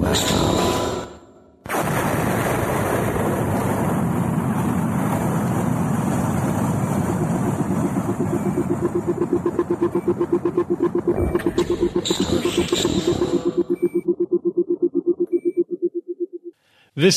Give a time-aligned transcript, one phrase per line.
[0.00, 0.32] This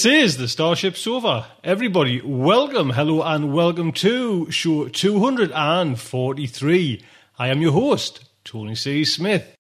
[0.06, 1.46] is the StarShipSofa.
[1.64, 7.02] Everybody, welcome, hello, and welcome to show 243.
[7.40, 9.06] I am your host, Tony C.
[9.06, 9.56] Smith.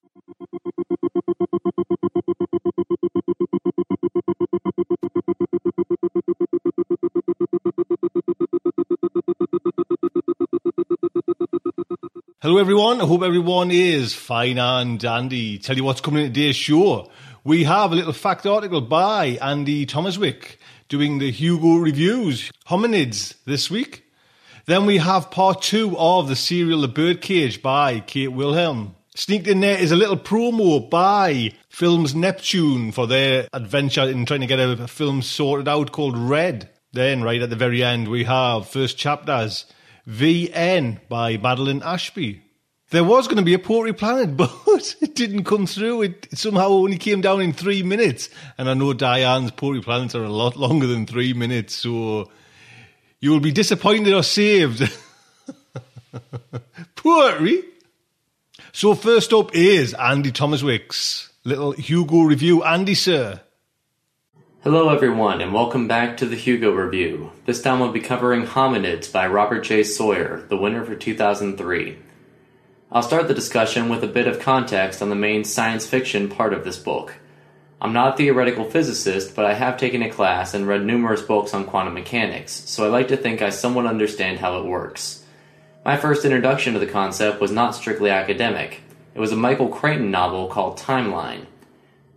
[12.44, 13.00] Hello, everyone.
[13.00, 15.58] I hope everyone is fine and dandy.
[15.60, 17.10] Tell you what's coming in today's show.
[17.46, 20.60] We have a little fact article by Andy Thomaswick
[20.90, 24.04] doing the Hugo reviews, hominids this week.
[24.66, 28.98] Then we have part two of the serial The Birdcage by Kate Wilhelm.
[29.16, 34.42] Sneaked in there is a little promo by Films Neptune for their adventure in trying
[34.42, 36.70] to get a film sorted out called Red.
[36.92, 39.66] Then, right at the very end, we have first chapters
[40.08, 42.43] VN by Madeline Ashby.
[42.94, 46.04] There was going to be a Poetry Planet, but it didn't come through.
[46.04, 48.30] It somehow only came down in three minutes.
[48.56, 52.30] And I know Diane's Poetry Planets are a lot longer than three minutes, so
[53.20, 54.96] you will be disappointed or saved.
[56.96, 57.64] Poetry?
[58.74, 62.64] So first up is Andy Thomaswick's little Hugo review.
[62.64, 63.42] Andy, sir.
[64.62, 67.32] Hello, everyone, and welcome back to the Hugo Review.
[67.48, 69.84] This time we'll be covering Hominids by Robert J.
[69.84, 71.98] Sawyer, the winner for 2003.
[72.94, 76.54] I'll start the discussion with a bit of context on the main science fiction part
[76.54, 77.16] of this book.
[77.82, 81.56] I'm not a theoretical physicist, but I have taken a class and read numerous books
[81.56, 85.26] on quantum mechanics, so I like to think I somewhat understand how it works.
[85.84, 88.84] My first introduction to the concept was not strictly academic.
[89.16, 91.48] It was a Michael Crichton novel called Timeline.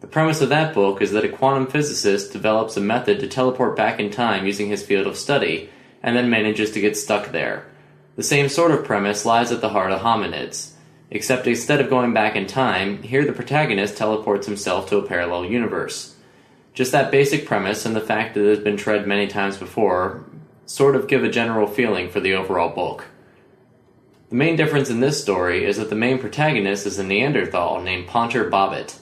[0.01, 3.77] The premise of that book is that a quantum physicist develops a method to teleport
[3.77, 5.71] back in time using his field of study,
[6.03, 7.65] and then manages to get stuck there.
[8.17, 10.73] The same sort of premise lies at the heart of hominids.
[11.11, 15.45] Except instead of going back in time, here the protagonist teleports himself to a parallel
[15.45, 16.17] universe.
[16.73, 20.25] Just that basic premise and the fact that it has been tread many times before
[20.65, 23.05] sort of give a general feeling for the overall bulk.
[24.31, 28.09] The main difference in this story is that the main protagonist is a Neanderthal named
[28.09, 28.99] Ponter Boddit.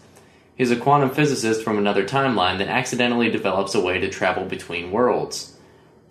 [0.56, 4.91] He's a quantum physicist from another timeline that accidentally develops a way to travel between
[4.91, 5.53] worlds.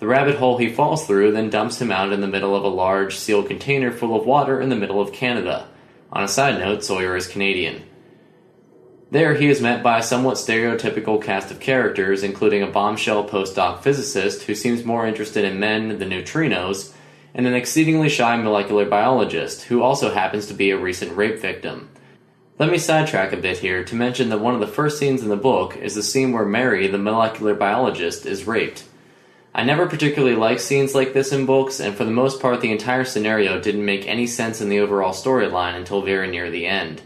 [0.03, 2.67] The rabbit hole he falls through then dumps him out in the middle of a
[2.67, 5.69] large sealed container full of water in the middle of Canada.
[6.11, 7.83] On a side note, Sawyer is Canadian.
[9.11, 13.81] There, he is met by a somewhat stereotypical cast of characters, including a bombshell postdoc
[13.81, 16.91] physicist who seems more interested in men than neutrinos,
[17.33, 21.89] and an exceedingly shy molecular biologist who also happens to be a recent rape victim.
[22.59, 25.29] Let me sidetrack a bit here to mention that one of the first scenes in
[25.29, 28.83] the book is the scene where Mary, the molecular biologist, is raped.
[29.55, 32.71] I never particularly like scenes like this in books, and for the most part, the
[32.71, 37.03] entire scenario didn't make any sense in the overall storyline until very near the end.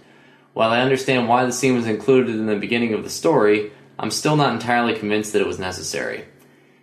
[0.54, 4.12] While I understand why the scene was included in the beginning of the story, I'm
[4.12, 6.24] still not entirely convinced that it was necessary.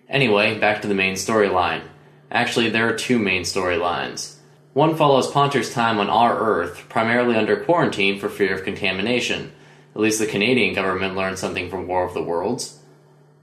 [0.09, 1.83] Anyway, back to the main storyline.
[2.31, 4.37] Actually, there are two main storylines.
[4.75, 9.53] One follows Ponter's time on our Earth, primarily under quarantine for fear of contamination.
[9.95, 12.81] At least the Canadian government learned something from War of the Worlds.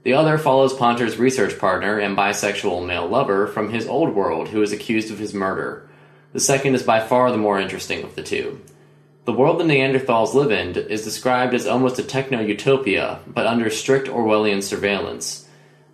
[0.04, 4.60] The other follows Ponter's research partner and bisexual male lover from his old world who
[4.60, 5.88] is accused of his murder.
[6.32, 8.60] The second is by far the more interesting of the two.
[9.24, 13.70] The world the Neanderthals live in is described as almost a techno utopia, but under
[13.70, 15.46] strict Orwellian surveillance.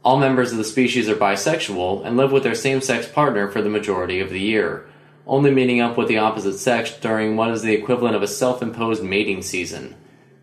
[0.02, 3.60] All members of the species are bisexual and live with their same sex partner for
[3.60, 4.86] the majority of the year,
[5.26, 8.62] only meeting up with the opposite sex during what is the equivalent of a self
[8.62, 9.94] imposed mating season.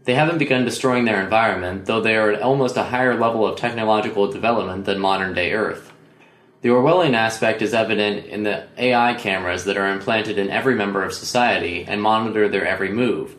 [0.05, 3.57] They haven't begun destroying their environment, though they are at almost a higher level of
[3.57, 5.91] technological development than modern day Earth.
[6.61, 11.03] The Orwellian aspect is evident in the AI cameras that are implanted in every member
[11.03, 13.35] of society and monitor their every move,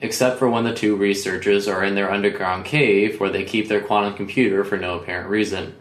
[0.00, 3.82] except for when the two researchers are in their underground cave where they keep their
[3.82, 5.74] quantum computer for no apparent reason.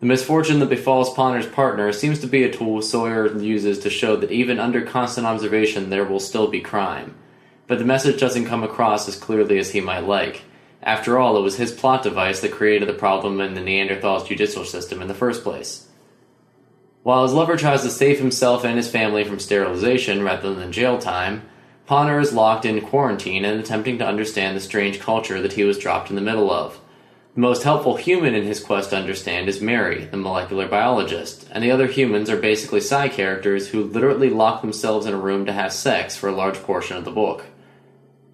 [0.00, 4.16] The misfortune that befalls Ponter's partner seems to be a tool Sawyer uses to show
[4.16, 7.14] that even under constant observation there will still be crime.
[7.66, 10.42] But the message doesn't come across as clearly as he might like.
[10.82, 14.64] After all, it was his plot device that created the problem in the Neanderthals' judicial
[14.64, 15.86] system in the first place.
[17.04, 20.98] While his lover tries to save himself and his family from sterilization rather than jail
[20.98, 21.42] time,
[21.86, 25.78] Ponter is locked in quarantine and attempting to understand the strange culture that he was
[25.78, 26.80] dropped in the middle of.
[27.34, 31.64] The most helpful human in his quest to understand is Mary, the molecular biologist, and
[31.64, 35.52] the other humans are basically side characters who literally lock themselves in a room to
[35.52, 37.46] have sex for a large portion of the book.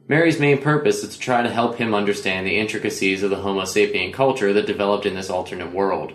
[0.08, 3.64] Mary's main purpose is to try to help him understand the intricacies of the Homo
[3.64, 6.14] sapien culture that developed in this alternate world.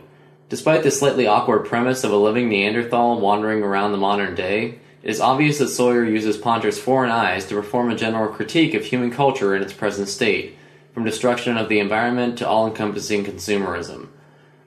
[0.50, 5.10] Despite the slightly awkward premise of a living Neanderthal wandering around the modern day, it
[5.12, 9.12] is obvious that Sawyer uses Ponter's foreign eyes to perform a general critique of human
[9.12, 10.58] culture in its present state,
[10.96, 14.08] from destruction of the environment to all encompassing consumerism.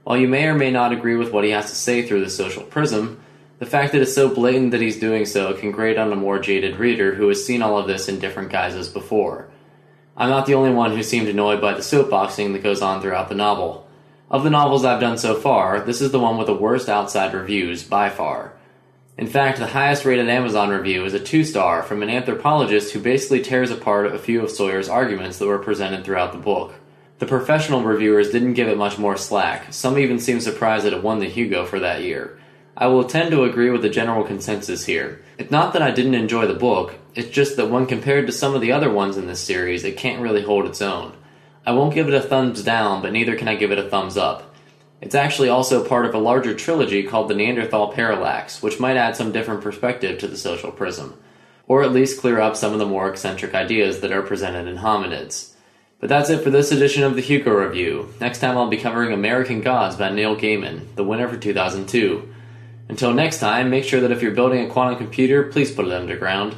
[0.04, 2.30] While you may or may not agree with what he has to say through the
[2.30, 3.20] social prism,
[3.58, 6.38] the fact that it's so blatant that he's doing so can grate on a more
[6.38, 9.48] jaded reader who has seen all of this in different guises before.
[10.16, 13.28] I'm not the only one who seemed annoyed by the soapboxing that goes on throughout
[13.28, 13.88] the novel.
[14.30, 17.32] Of the novels I've done so far, this is the one with the worst outside
[17.32, 18.52] reviews, by far.
[19.16, 23.00] In fact, the highest rated Amazon review is a two star from an anthropologist who
[23.00, 26.74] basically tears apart a few of Sawyer's arguments that were presented throughout the book.
[27.18, 31.02] The professional reviewers didn't give it much more slack, some even seem surprised that it
[31.02, 32.38] won the Hugo for that year.
[32.78, 35.22] I will tend to agree with the general consensus here.
[35.38, 38.54] It's not that I didn't enjoy the book, it's just that when compared to some
[38.54, 41.16] of the other ones in this series, it can't really hold its own.
[41.64, 44.18] I won't give it a thumbs down, but neither can I give it a thumbs
[44.18, 44.54] up.
[45.00, 49.16] It's actually also part of a larger trilogy called the Neanderthal Parallax, which might add
[49.16, 51.18] some different perspective to the social prism,
[51.66, 54.76] or at least clear up some of the more eccentric ideas that are presented in
[54.76, 55.54] hominids.
[55.98, 58.12] But that's it for this edition of the Hugo Review.
[58.20, 62.34] Next time I'll be covering American Gods by Neil Gaiman, the winner for 2002.
[62.88, 65.92] Until next time, make sure that if you're building a quantum computer, please put it
[65.92, 66.56] underground.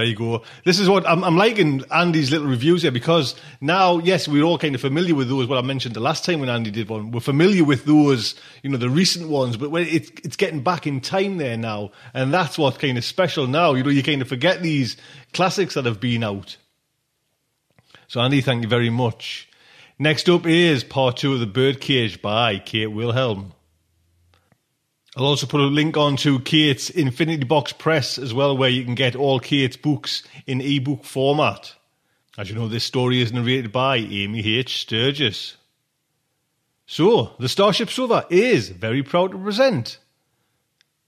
[0.00, 0.42] There you go.
[0.64, 4.56] This is what I'm, I'm, liking Andy's little reviews here because now, yes, we're all
[4.56, 5.46] kind of familiar with those.
[5.46, 8.70] What I mentioned the last time when Andy did one, we're familiar with those, you
[8.70, 12.32] know, the recent ones, but when it's it's getting back in time there now, and
[12.32, 13.74] that's what's kind of special now.
[13.74, 14.96] You know, you kind of forget these
[15.32, 16.56] classics that have been out.
[18.08, 19.48] So, Andy, thank you very much.
[19.98, 23.52] Next up is part two of the Birdcage by Kate Wilhelm.
[25.16, 28.84] I'll also put a link on to Kate's Infinity Box Press as well, where you
[28.84, 31.74] can get all Kate's books in ebook format.
[32.38, 34.80] As you know, this story is narrated by Amy H.
[34.80, 35.56] Sturgis.
[36.86, 39.98] So, the StarShipSofa is very proud to present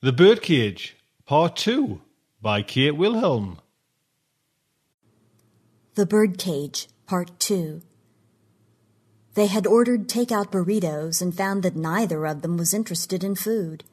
[0.00, 2.00] The Birdcage, Part 2
[2.40, 3.58] by Kate Wilhelm.
[5.94, 7.82] The Birdcage, Part 2
[9.34, 13.84] They had ordered takeout burritos and found that neither of them was interested in food.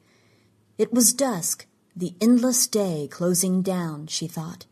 [0.78, 4.64] It was dusk, the endless day closing down, she thought,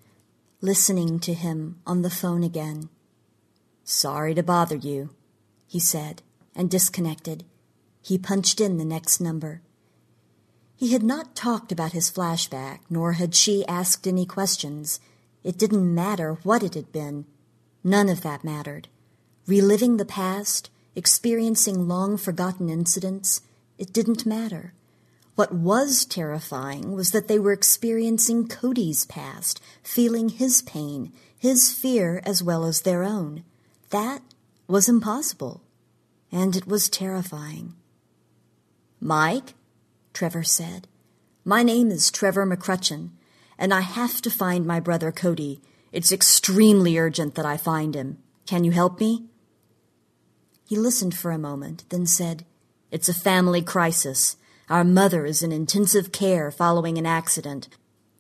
[0.62, 2.88] listening to him on the phone again.
[3.84, 5.10] Sorry to bother you,
[5.66, 6.22] he said,
[6.54, 7.44] and disconnected.
[8.00, 9.60] He punched in the next number.
[10.74, 14.98] He had not talked about his flashback, nor had she asked any questions.
[15.48, 17.24] It didn't matter what it had been.
[17.82, 18.86] None of that mattered.
[19.46, 23.40] Reliving the past, experiencing long forgotten incidents,
[23.78, 24.74] it didn't matter.
[25.36, 32.20] What was terrifying was that they were experiencing Cody's past, feeling his pain, his fear
[32.26, 33.42] as well as their own.
[33.88, 34.20] That
[34.66, 35.62] was impossible.
[36.30, 37.72] And it was terrifying.
[39.00, 39.54] Mike,
[40.12, 40.88] Trevor said,
[41.42, 43.12] my name is Trevor McCrutcheon,
[43.58, 45.60] and I have to find my brother Cody.
[45.92, 48.18] It's extremely urgent that I find him.
[48.46, 49.26] Can you help me?
[50.64, 52.44] He listened for a moment, then said,
[52.90, 54.36] It's a family crisis.
[54.68, 57.68] Our mother is in intensive care following an accident.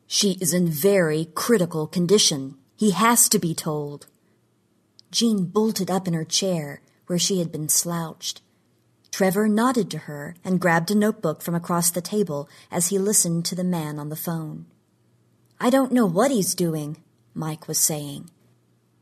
[0.06, 2.56] She is in very critical condition.
[2.74, 4.06] He has to be told.
[5.10, 8.40] Jean bolted up in her chair, where she had been slouched.
[9.10, 13.44] Trevor nodded to her and grabbed a notebook from across the table as he listened
[13.46, 14.66] to the man on the phone.
[15.60, 16.98] I don't know what he's doing,
[17.34, 18.30] Mike was saying.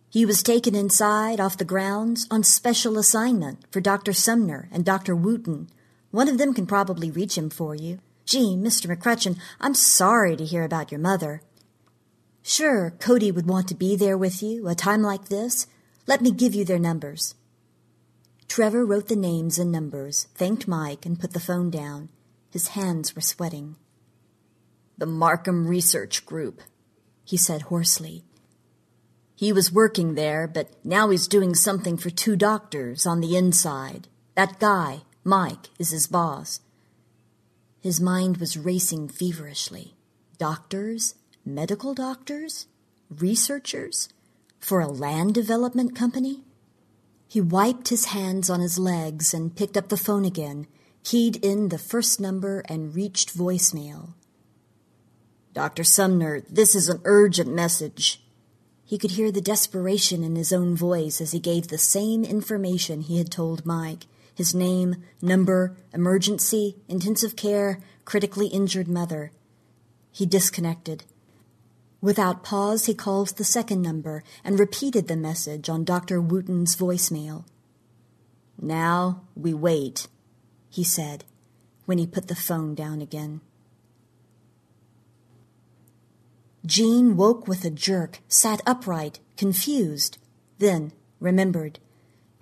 [0.08, 4.14] He was taken inside off the grounds on special assignment for Dr.
[4.14, 5.14] Sumner and Dr.
[5.14, 5.68] Wooten.
[6.10, 7.98] One of them can probably reach him for you.
[8.24, 8.86] Gee, Mr.
[8.86, 11.42] McCrutchen, I'm sorry to hear about your mother.
[12.42, 15.66] Sure, Cody would want to be there with you a time like this.
[16.06, 17.34] Let me give you their numbers.
[18.48, 22.08] Trevor wrote the names and numbers, thanked Mike, and put the phone down.
[22.50, 23.76] His hands were sweating.
[24.98, 26.62] The Markham Research Group,
[27.24, 28.24] he said hoarsely.
[29.34, 34.08] He was working there, but now he's doing something for two doctors on the inside.
[34.34, 36.60] That guy, Mike, is his boss.
[37.78, 39.94] His mind was racing feverishly.
[40.38, 41.14] Doctors?
[41.44, 42.66] Medical doctors?
[43.10, 44.08] Researchers?
[44.58, 46.42] For a land development company?
[47.28, 50.66] He wiped his hands on his legs and picked up the phone again,
[51.04, 54.14] keyed in the first number, and reached voicemail.
[55.56, 55.84] Dr.
[55.84, 58.22] Sumner, this is an urgent message.
[58.84, 63.00] He could hear the desperation in his own voice as he gave the same information
[63.00, 69.32] he had told Mike his name, number, emergency, intensive care, critically injured mother.
[70.12, 71.04] He disconnected.
[72.02, 76.20] Without pause, he called the second number and repeated the message on Dr.
[76.20, 77.46] Wooten's voicemail.
[78.60, 80.06] Now we wait,
[80.68, 81.24] he said
[81.86, 83.40] when he put the phone down again.
[86.66, 90.18] Jean woke with a jerk, sat upright, confused,
[90.58, 91.78] then remembered.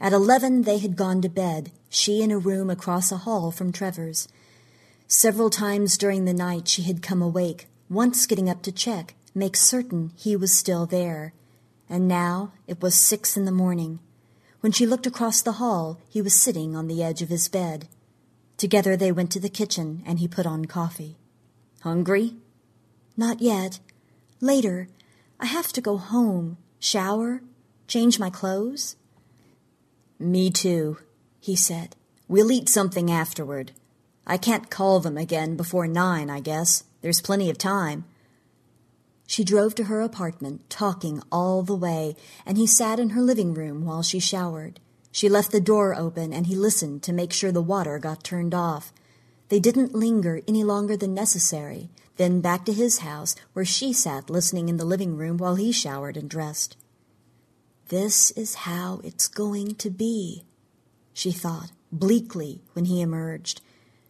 [0.00, 3.70] At eleven they had gone to bed, she in a room across a hall from
[3.70, 4.26] Trevor's.
[5.06, 9.56] Several times during the night she had come awake, once getting up to check, make
[9.56, 11.34] certain he was still there.
[11.88, 13.98] And now it was six in the morning.
[14.60, 17.88] When she looked across the hall, he was sitting on the edge of his bed.
[18.56, 21.18] Together they went to the kitchen and he put on coffee.
[21.82, 22.36] Hungry?
[23.18, 23.80] Not yet.
[24.40, 24.88] Later.
[25.40, 27.42] I have to go home, shower,
[27.88, 28.96] change my clothes.
[30.18, 30.98] Me too,
[31.40, 31.96] he said.
[32.28, 33.72] We'll eat something afterward.
[34.26, 36.84] I can't call them again before nine, I guess.
[37.02, 38.04] There's plenty of time.
[39.26, 43.54] She drove to her apartment, talking all the way, and he sat in her living
[43.54, 44.80] room while she showered.
[45.12, 48.54] She left the door open, and he listened to make sure the water got turned
[48.54, 48.92] off.
[49.48, 54.30] They didn't linger any longer than necessary, then back to his house, where she sat
[54.30, 56.76] listening in the living room while he showered and dressed.
[57.88, 60.44] This is how it's going to be,
[61.12, 63.60] she thought, bleakly, when he emerged.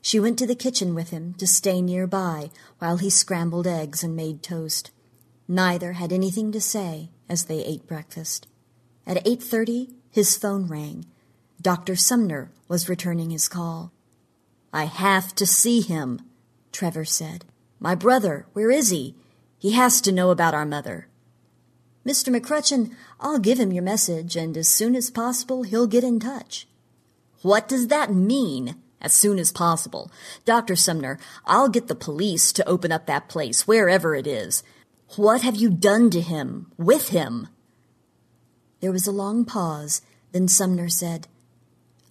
[0.00, 4.14] She went to the kitchen with him to stay nearby while he scrambled eggs and
[4.14, 4.90] made toast.
[5.48, 8.46] Neither had anything to say as they ate breakfast.
[9.06, 11.06] At 8:30, his phone rang.
[11.60, 11.96] Dr.
[11.96, 13.92] Sumner was returning his call.
[14.72, 16.20] I have to see him,
[16.70, 17.44] Trevor said.
[17.84, 19.14] My brother, where is he?
[19.58, 21.06] He has to know about our mother.
[22.06, 22.34] Mr.
[22.34, 26.66] McCrutchen, I'll give him your message, and as soon as possible he'll get in touch.
[27.42, 28.76] What does that mean?
[29.02, 30.10] As soon as possible.
[30.46, 30.76] Dr.
[30.76, 34.62] Sumner, I'll get the police to open up that place, wherever it is.
[35.16, 37.48] What have you done to him, with him?
[38.80, 40.00] There was a long pause.
[40.32, 41.28] Then Sumner said,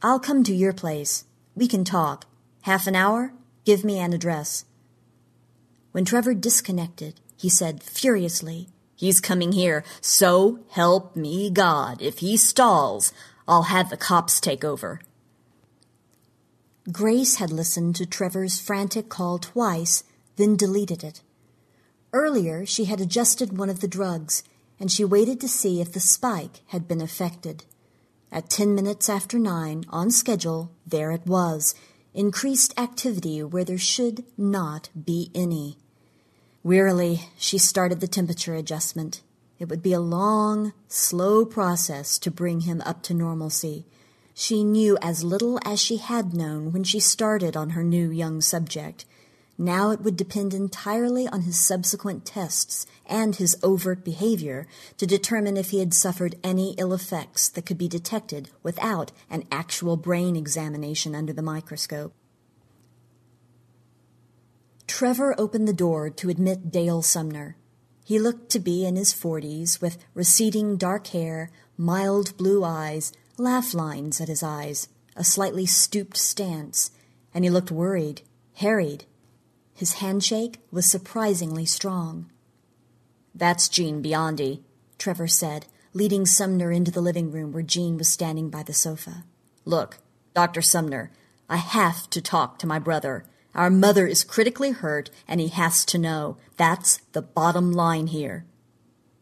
[0.03, 1.25] I'll come to your place.
[1.55, 2.27] We can talk.
[2.61, 3.33] Half an hour?
[3.65, 4.65] Give me an address.
[5.93, 9.83] When Trevor disconnected, he said furiously, He's coming here.
[10.01, 12.01] So help me God.
[12.01, 13.11] If he stalls,
[13.47, 15.01] I'll have the cops take over.
[16.91, 20.03] Grace had listened to Trevor's frantic call twice,
[20.35, 21.21] then deleted it.
[22.11, 24.43] Earlier, she had adjusted one of the drugs,
[24.79, 27.65] and she waited to see if the spike had been affected.
[28.31, 31.75] At ten minutes after nine, on schedule, there it was
[32.13, 35.77] increased activity where there should not be any.
[36.65, 39.21] Wearily, she started the temperature adjustment.
[39.59, 43.85] It would be a long, slow process to bring him up to normalcy.
[44.33, 48.39] She knew as little as she had known when she started on her new young
[48.39, 49.03] subject.
[49.57, 54.65] Now it would depend entirely on his subsequent tests and his overt behavior
[54.99, 59.43] to determine if he had suffered any ill effects that could be detected without an
[59.51, 62.13] actual brain examination under the microscope.
[64.87, 67.57] Trevor opened the door to admit Dale Sumner.
[68.03, 73.73] He looked to be in his forties, with receding dark hair, mild blue eyes, laugh
[73.73, 76.91] lines at his eyes, a slightly stooped stance,
[77.33, 78.21] and he looked worried,
[78.55, 79.05] harried,
[79.73, 82.29] his handshake was surprisingly strong.
[83.33, 84.61] That's Jean Biondi,
[84.97, 89.23] Trevor said, leading Sumner into the living room where Jean was standing by the sofa.
[89.65, 89.97] Look,
[90.35, 90.61] Dr.
[90.61, 91.11] Sumner,
[91.49, 93.25] I have to talk to my brother.
[93.55, 96.37] Our mother is critically hurt, and he has to know.
[96.57, 98.45] That's the bottom line here.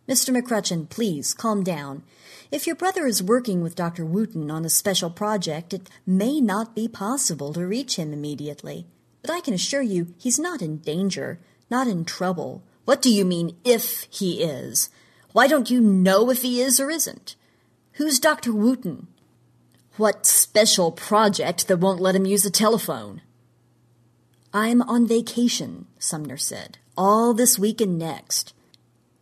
[0.08, 0.36] Mr.
[0.36, 2.04] McCrutchen, please calm down.
[2.52, 4.06] If your brother is working with Dr.
[4.06, 8.88] Wooten on a special project, it may not be possible to reach him immediately.
[9.22, 12.64] But I can assure you he's not in danger, not in trouble.
[12.86, 14.90] What do you mean, if he is?
[15.34, 17.36] Why don't you know if he is or isn't?
[17.94, 18.52] Who's Dr.
[18.54, 19.08] Wooten?
[19.98, 23.22] What special project that won't let him use a telephone?
[24.54, 28.54] I'm on vacation, Sumner said, all this week and next.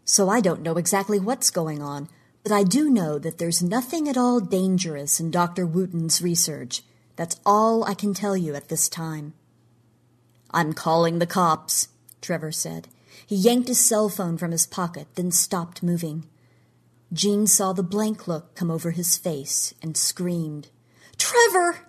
[0.03, 2.09] So I don't know exactly what's going on,
[2.41, 5.67] but I do know that there's nothing at all dangerous in Dr.
[5.67, 6.81] Wooten's research.
[7.15, 9.33] That's all I can tell you at this time.
[10.49, 11.89] I'm calling the cops,
[12.21, 12.87] Trevor said.
[13.27, 16.25] He yanked his cell phone from his pocket, then stopped moving.
[17.13, 20.69] Jean saw the blank look come over his face and screamed,
[21.19, 21.85] Trevor!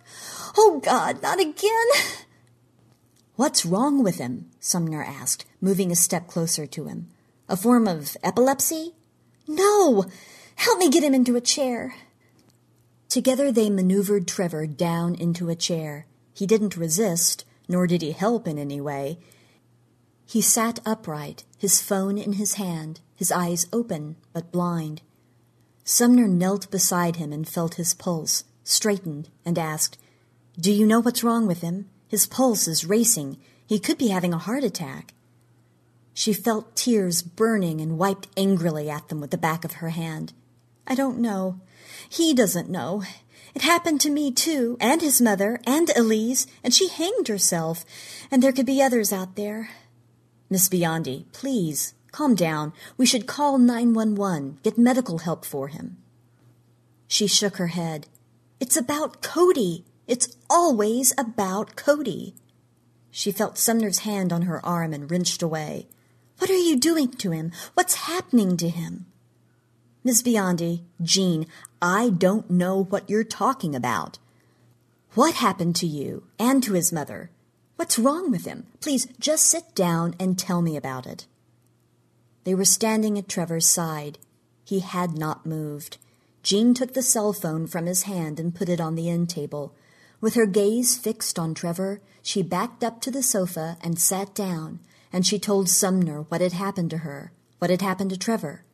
[0.59, 1.87] Oh, God, not again!
[3.41, 4.51] What's wrong with him?
[4.61, 7.09] Sumner asked, moving a step closer to him.
[7.49, 8.93] A form of epilepsy?
[9.49, 10.05] No!
[10.57, 11.95] Help me get him into a chair.
[13.09, 16.05] Together they maneuvered Trevor down into a chair.
[16.35, 19.19] He didn't resist, nor did he help in any way.
[20.27, 25.01] He sat upright, his phone in his hand, his eyes open but blind.
[25.83, 29.97] Sumner knelt beside him and felt his pulse, straightened, and asked,
[30.61, 31.89] Do you know what's wrong with him?
[32.11, 33.39] His pulse is racing.
[33.69, 35.15] He could be having a heart attack.
[36.13, 40.33] She felt tears burning and wiped angrily at them with the back of her hand.
[40.89, 41.61] I don't know.
[42.09, 43.05] He doesn't know.
[43.55, 47.85] It happened to me, too, and his mother, and Elise, and she hanged herself,
[48.29, 49.71] and there could be others out there.
[50.49, 52.73] Miss Biondi, please, calm down.
[52.97, 55.97] We should call 911, get medical help for him.
[57.07, 58.09] She shook her head.
[58.59, 59.85] It's about Cody.
[60.11, 62.35] It's always about Cody.
[63.13, 65.87] She felt Sumner's hand on her arm and wrenched away.
[66.39, 67.53] What are you doing to him?
[67.75, 69.07] What's happening to him?
[70.03, 71.47] Miss Biondi, Jean,
[71.81, 74.19] I don't know what you're talking about.
[75.15, 77.31] What happened to you and to his mother?
[77.77, 78.67] What's wrong with him?
[78.81, 81.27] Please just sit down and tell me about it.
[82.43, 84.19] They were standing at Trevor's side.
[84.65, 85.99] He had not moved.
[86.43, 89.73] Jean took the cell phone from his hand and put it on the end table.
[90.21, 94.81] With her gaze fixed on Trevor, she backed up to the sofa and sat down,
[95.13, 98.65] and she told Sumner what had happened to her, what had happened to Trevor.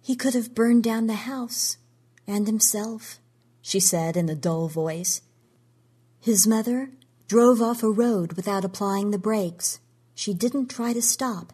[0.00, 1.76] He could have burned down the house
[2.26, 3.20] and himself,
[3.60, 5.20] she said in a dull voice.
[6.20, 6.90] His mother
[7.28, 9.80] drove off a road without applying the brakes.
[10.14, 11.52] She didn't try to stop,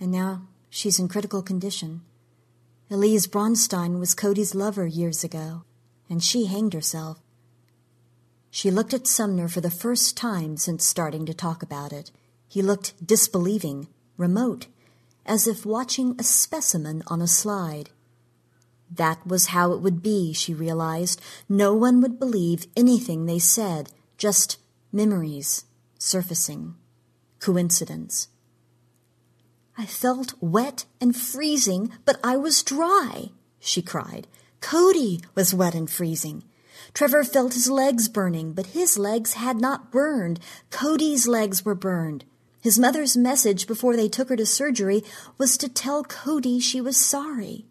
[0.00, 2.02] and now she's in critical condition.
[2.90, 5.64] Elise Bronstein was Cody's lover years ago,
[6.08, 7.20] and she hanged herself.
[8.58, 12.10] She looked at Sumner for the first time since starting to talk about it.
[12.48, 14.66] He looked disbelieving, remote
[15.24, 17.90] as if watching a specimen on a slide.
[18.90, 21.20] That was how it would be, she realized.
[21.48, 24.58] No one would believe anything they said, just
[24.90, 25.64] memories
[25.96, 26.74] surfacing,
[27.38, 28.26] coincidence.
[29.76, 34.26] I felt wet and freezing, but I was dry, she cried.
[34.60, 36.42] Cody was wet and freezing.
[36.98, 40.40] Trevor felt his legs burning, but his legs had not burned.
[40.70, 42.24] Cody's legs were burned.
[42.60, 45.04] His mother's message before they took her to surgery
[45.38, 47.66] was to tell Cody she was sorry.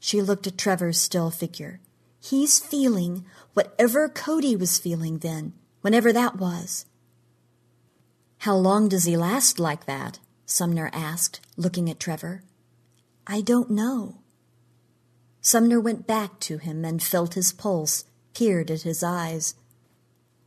[0.00, 1.78] She looked at Trevor's still figure.
[2.18, 6.86] He's feeling whatever Cody was feeling then, whenever that was.
[8.38, 10.18] How long does he last like that?
[10.44, 12.42] Sumner asked, looking at Trevor.
[13.28, 14.22] I don't know.
[15.40, 18.06] Sumner went back to him and felt his pulse,
[18.40, 19.54] peered at his eyes.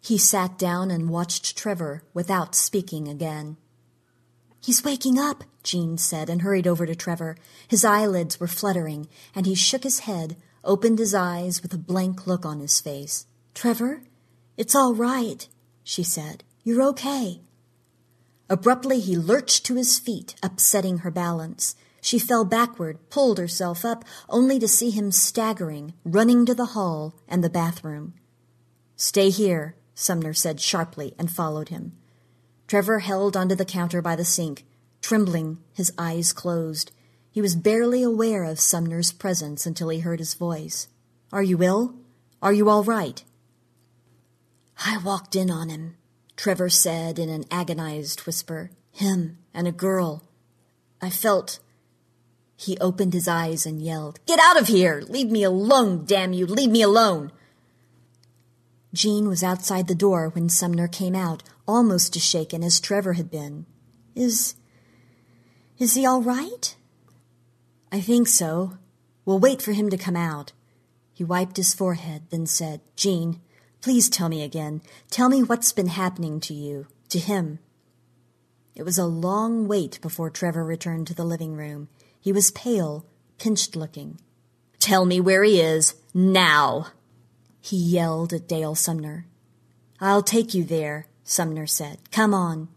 [0.02, 3.56] He sat down and watched Trevor without speaking again.
[4.60, 7.38] He's waking up, Jean said and hurried over to Trevor.
[7.68, 12.26] His eyelids were fluttering, and he shook his head, opened his eyes with a blank
[12.26, 13.28] look on his face.
[13.54, 14.02] Trevor,
[14.58, 15.48] it's all right,
[15.84, 16.44] she said.
[16.64, 17.42] You're okay.
[18.50, 21.76] Abruptly, he lurched to his feet, upsetting her balance.
[22.04, 27.16] She fell backward, pulled herself up, only to see him staggering, running to the hall
[27.30, 28.14] and the bathroom.
[28.98, 31.94] Stay here, Sumner said sharply and followed him.
[32.68, 34.66] Trevor held onto the counter by the sink,
[35.02, 36.92] trembling, his eyes closed.
[37.32, 40.90] He was barely aware of Sumner's presence until he heard his voice.
[41.32, 41.96] Are you ill?
[42.42, 43.24] Are you all right?
[44.86, 45.96] I walked in on him,
[46.36, 48.72] Trevor said in an agonized whisper.
[48.92, 50.24] Him and a girl.
[51.02, 51.60] I felt.
[52.56, 55.04] He opened his eyes and yelled, Get out of here!
[55.08, 56.46] Leave me alone, damn you!
[56.46, 57.32] Leave me alone!
[58.94, 63.32] Jean was outside the door when Sumner came out, almost as shaken as Trevor had
[63.32, 63.66] been.
[64.16, 64.56] Is.
[65.80, 66.76] is he all right?
[67.92, 68.78] I think so.
[69.26, 70.52] We'll wait for him to come out.
[71.14, 73.42] He wiped his forehead, then said, Jean,
[73.82, 74.82] please tell me again.
[75.10, 77.60] Tell me what's been happening to you, to him.
[78.76, 81.90] It was a long wait before Trevor returned to the living room.
[82.24, 83.06] He was pale,
[83.38, 84.18] pinched looking.
[84.80, 86.88] Tell me where he is, now!
[87.60, 89.26] He yelled at Dale Sumner.
[90.00, 91.98] I'll take you there, Sumner said.
[92.14, 92.70] Come on.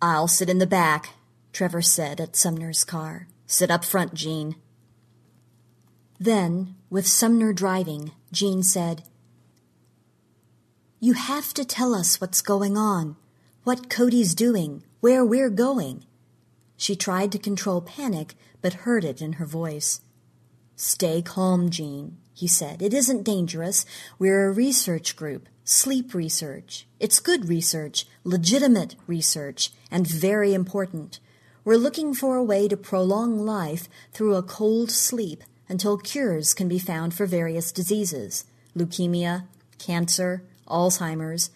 [0.00, 1.14] I'll sit in the back,
[1.52, 3.26] Trevor said at Sumner's car.
[3.48, 4.54] Sit up front, Jean.
[6.20, 9.02] Then, with Sumner driving, Jean said,
[11.00, 13.16] You have to tell us what's going on,
[13.64, 16.04] what Cody's doing, where we're going.
[16.76, 20.00] She tried to control panic, but heard it in her voice.
[20.76, 22.82] Stay calm, Jean, he said.
[22.82, 23.86] It isn't dangerous.
[24.18, 26.86] We're a research group, sleep research.
[26.98, 31.20] It's good research, legitimate research, and very important.
[31.64, 36.68] We're looking for a way to prolong life through a cold sleep until cures can
[36.68, 38.44] be found for various diseases
[38.76, 39.46] leukemia,
[39.78, 41.50] cancer, Alzheimer's,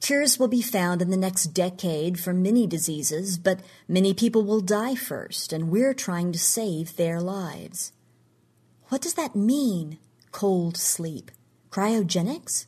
[0.00, 4.60] Cures will be found in the next decade for many diseases, but many people will
[4.60, 7.92] die first, and we're trying to save their lives.
[8.88, 9.98] What does that mean,
[10.32, 11.30] cold sleep?
[11.70, 12.66] Cryogenics?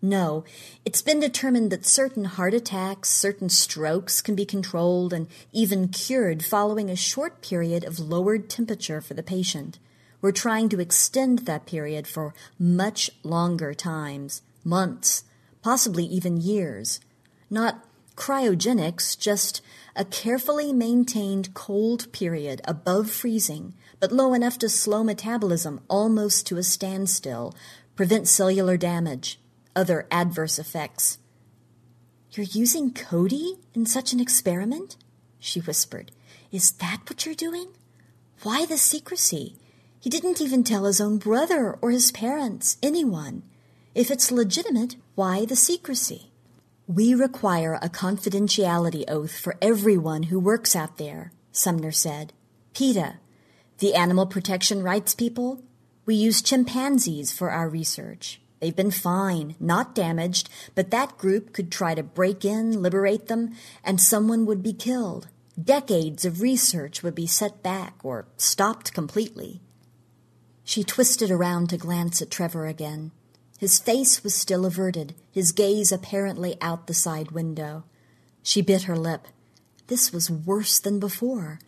[0.00, 0.44] No,
[0.84, 6.44] it's been determined that certain heart attacks, certain strokes can be controlled and even cured
[6.44, 9.78] following a short period of lowered temperature for the patient.
[10.20, 15.24] We're trying to extend that period for much longer times, months,
[15.68, 16.98] possibly even years.
[17.50, 17.84] Not
[18.16, 19.60] cryogenics, just
[19.94, 26.56] a carefully maintained cold period above freezing, but low enough to slow metabolism almost to
[26.56, 27.54] a standstill,
[27.96, 29.38] prevent cellular damage,
[29.76, 31.18] other adverse effects.
[32.32, 34.96] You're using Cody in such an experiment?
[35.38, 36.12] she whispered.
[36.50, 37.68] Is that what you're doing?
[38.42, 39.56] Why the secrecy?
[40.00, 43.42] He didn't even tell his own brother or his parents, anyone.
[43.94, 46.30] If it's legitimate, why the secrecy?
[46.86, 52.32] We require a confidentiality oath for everyone who works out there, Sumner said.
[52.72, 53.16] PETA,
[53.78, 55.64] the animal protection rights people,
[56.06, 58.40] we use chimpanzees for our research.
[58.60, 63.56] They've been fine, not damaged, but that group could try to break in, liberate them,
[63.82, 65.26] and someone would be killed.
[65.60, 69.62] Decades of research would be set back or stopped completely.
[70.62, 73.10] She twisted around to glance at Trevor again.
[73.58, 77.82] His face was still averted, his gaze apparently out the side window.
[78.42, 79.26] She bit her lip.
[79.88, 81.58] This was worse than before.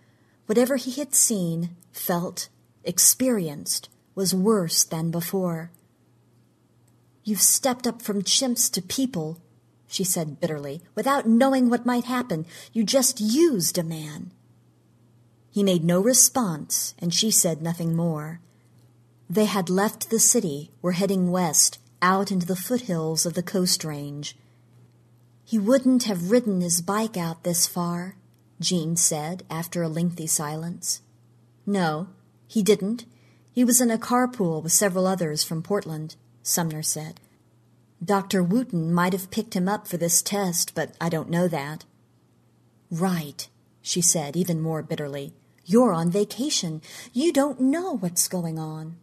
[0.46, 2.48] Whatever he had seen, felt,
[2.84, 5.72] experienced was worse than before.
[7.24, 9.40] You've stepped up from chimps to people,
[9.88, 12.46] she said bitterly, without knowing what might happen.
[12.72, 14.30] You just used a man.
[15.50, 18.40] He made no response, and she said nothing more.
[19.30, 23.84] They had left the city, were heading west, out into the foothills of the coast
[23.84, 24.36] range.
[25.44, 28.16] He wouldn't have ridden his bike out this far,
[28.58, 31.00] Jean said after a lengthy silence.
[31.64, 32.08] No,
[32.48, 33.04] he didn't.
[33.52, 37.20] He was in a carpool with several others from Portland, Sumner said.
[38.04, 38.42] Dr.
[38.42, 41.84] Wooten might have picked him up for this test, but I don't know that.
[42.90, 43.48] Right,
[43.80, 45.34] she said even more bitterly.
[45.64, 46.82] You're on vacation.
[47.12, 48.96] You don't know what's going on.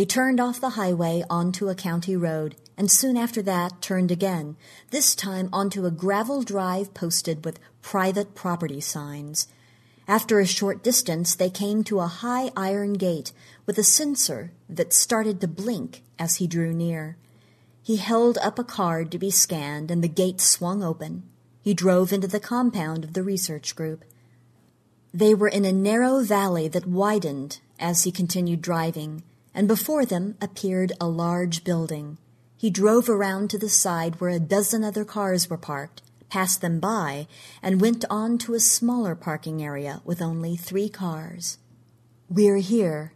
[0.00, 4.56] They turned off the highway onto a county road, and soon after that turned again,
[4.88, 9.46] this time onto a gravel drive posted with private property signs.
[10.08, 13.32] After a short distance, they came to a high iron gate
[13.66, 17.18] with a sensor that started to blink as he drew near.
[17.82, 21.24] He held up a card to be scanned, and the gate swung open.
[21.60, 24.06] He drove into the compound of the research group.
[25.12, 30.36] They were in a narrow valley that widened as he continued driving and before them
[30.40, 32.18] appeared a large building.
[32.56, 36.78] He drove around to the side where a dozen other cars were parked, passed them
[36.78, 37.26] by,
[37.62, 41.58] and went on to a smaller parking area with only three cars.
[42.28, 43.14] We're here,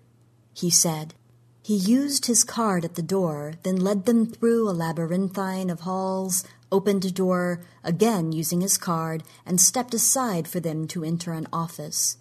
[0.55, 1.15] he said.
[1.63, 6.45] He used his card at the door, then led them through a labyrinthine of halls,
[6.71, 11.47] opened a door, again using his card, and stepped aside for them to enter an
[11.53, 12.19] office.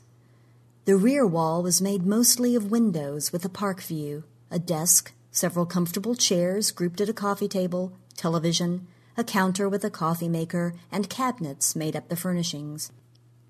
[0.85, 5.65] The rear wall was made mostly of windows with a park view, a desk, several
[5.65, 11.09] comfortable chairs grouped at a coffee table, television, a counter with a coffee maker, and
[11.09, 12.91] cabinets made up the furnishings.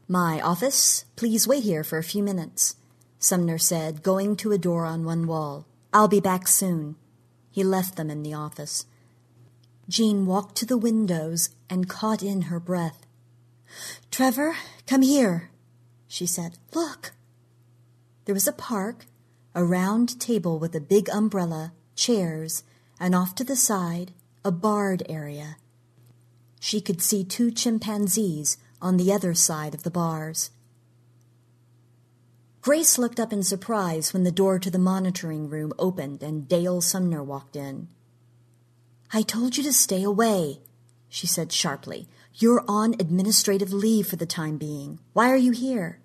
[0.08, 1.06] My office.
[1.15, 2.76] Please wait here for a few minutes,
[3.17, 5.65] Sumner said, going to a door on one wall.
[5.91, 6.98] I'll be back soon.
[7.50, 8.86] He left them in the office.
[9.89, 13.08] Jean walked to the windows and caught in her breath.
[14.12, 15.50] Trevor, come here,
[16.08, 16.60] she said.
[16.76, 17.13] Look.
[18.25, 19.05] There was a park,
[19.53, 22.63] a round table with a big umbrella, chairs,
[22.99, 24.13] and off to the side,
[24.45, 25.57] a barred area.
[26.59, 30.51] She could see two chimpanzees on the other side of the bars.
[32.62, 36.79] Grace looked up in surprise when the door to the monitoring room opened and Dale
[36.79, 37.89] Sumner walked in.
[39.12, 40.62] I told you to stay away,
[41.09, 42.07] she said sharply.
[42.33, 44.99] You're on administrative leave for the time being.
[45.12, 45.99] Why are you here?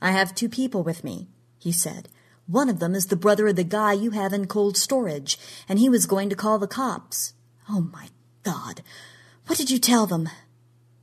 [0.00, 1.28] I have two people with me,
[1.60, 2.08] he said.
[2.48, 5.78] One of them is the brother of the guy you have in cold storage, and
[5.78, 7.34] he was going to call the cops.
[7.68, 8.08] Oh, my
[8.42, 8.82] God.
[9.46, 10.28] What did you tell them?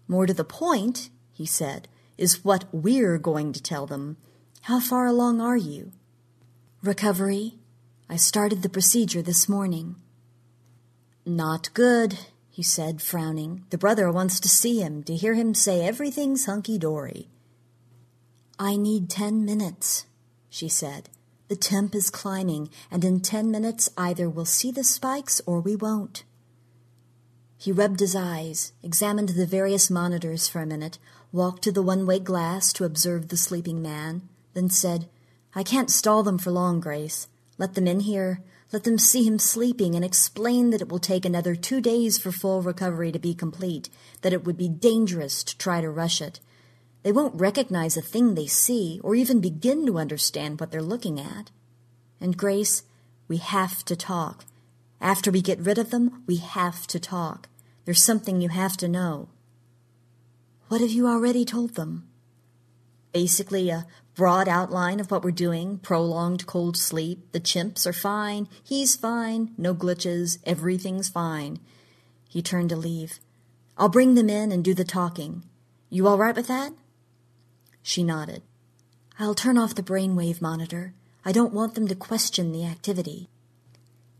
[0.09, 4.17] More to the point, he said, is what we're going to tell them.
[4.63, 5.93] How far along are you?
[6.83, 7.53] Recovery.
[8.09, 9.95] I started the procedure this morning.
[11.25, 12.17] Not good,
[12.49, 13.65] he said, frowning.
[13.69, 17.29] The brother wants to see him, to hear him say everything's hunky dory.
[18.57, 20.06] I need ten minutes,
[20.57, 21.09] she said.
[21.49, 25.75] The temp is climbing, and in ten minutes either we'll see the spikes or we
[25.75, 26.23] won't.
[27.57, 30.97] He rubbed his eyes, examined the various monitors for a minute,
[31.31, 35.07] walked to the one way glass to observe the sleeping man, then said,
[35.53, 37.27] I can't stall them for long, Grace.
[37.57, 38.41] Let them in here.
[38.73, 42.31] Let them see him sleeping and explain that it will take another two days for
[42.31, 43.89] full recovery to be complete,
[44.21, 46.39] that it would be dangerous to try to rush it.
[47.07, 51.21] They won't recognize a thing they see or even begin to understand what they're looking
[51.21, 51.51] at.
[52.19, 52.83] And Grace,
[53.29, 54.43] we have to talk.
[54.99, 57.47] After we get rid of them, we have to talk.
[57.85, 59.29] There's something you have to know.
[60.67, 62.09] What have you already told them?
[63.13, 68.49] Basically, a broad outline of what we're doing, prolonged cold sleep, the chimps are fine,
[68.61, 71.59] he's fine, no glitches, everything's fine.
[72.27, 73.21] He turned to leave.
[73.77, 75.45] I'll bring them in and do the talking.
[75.89, 76.73] You all right with that?
[77.87, 78.41] She nodded.
[79.17, 80.93] I'll turn off the brainwave monitor.
[81.23, 83.29] I don't want them to question the activity.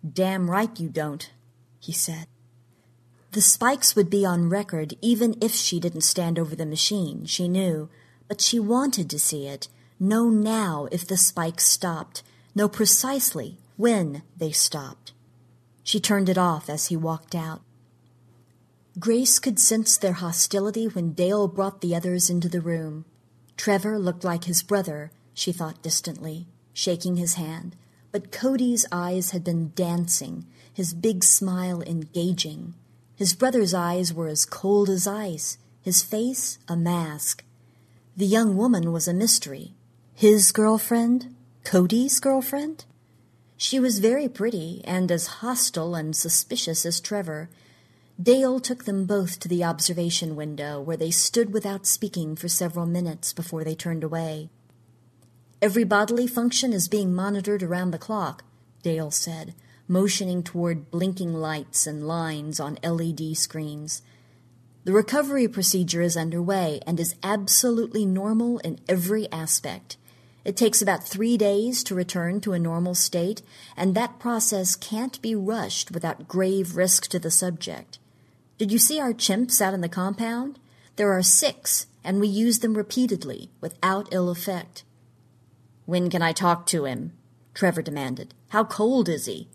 [0.10, 1.30] Damn right you don't,
[1.78, 2.28] he said.
[3.34, 7.50] The spikes would be on record even if she didn't stand over the machine, she
[7.50, 7.90] knew,
[8.30, 9.68] but she wanted to see it,
[10.00, 12.24] know now if the spikes stopped,
[12.56, 15.12] know precisely when they stopped.
[15.84, 17.64] She turned it off as he walked out.
[18.98, 23.04] Grace could sense their hostility when Dale brought the others into the room.
[23.58, 27.76] Trevor looked like his brother, she thought distantly, shaking his hand,
[28.12, 32.76] but Cody's eyes had been dancing, his big smile engaging.
[33.16, 37.44] His brother's eyes were as cold as ice, his face a mask.
[38.16, 39.74] The young woman was a mystery,
[40.14, 41.36] his girlfriend?
[41.64, 42.86] Cody's girlfriend?
[43.56, 47.50] She was very pretty and as hostile and suspicious as Trevor.
[48.22, 52.88] Dale took them both to the observation window, where they stood without speaking for several
[52.88, 54.50] minutes before they turned away.
[55.62, 58.44] Every bodily function is being monitored around the clock,
[58.82, 59.54] Dale said,
[59.88, 64.02] motioning toward blinking lights and lines on LED screens.
[64.84, 69.96] The recovery procedure is underway and is absolutely normal in every aspect.
[70.44, 73.44] It takes about three days to return to a normal state,
[73.76, 78.00] and that process can't be rushed without grave risk to the subject.
[78.58, 80.58] Did you see our chimps out in the compound?
[80.96, 84.84] There are six, and we use them repeatedly, without ill effect.
[85.86, 87.14] When can I talk to him?
[87.54, 88.34] Trevor demanded.
[88.50, 89.48] How cold is he?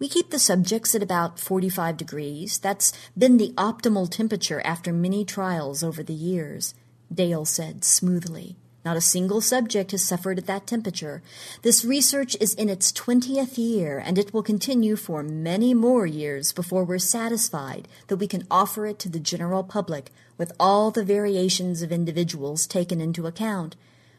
[0.00, 2.58] We keep the subjects at about 45 degrees.
[2.58, 6.74] That's been the optimal temperature after many trials over the years,
[7.14, 8.56] Dale said smoothly.
[8.84, 11.22] Not a single subject has suffered at that temperature.
[11.62, 16.52] This research is in its 20th year, and it will continue for many more years
[16.52, 21.04] before we're satisfied that we can offer it to the general public with all the
[21.04, 23.74] variations of individuals taken into account.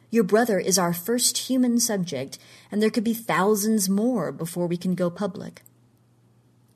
[0.10, 2.40] Your brother is our first human subject,
[2.72, 5.62] and there could be thousands more before we can go public.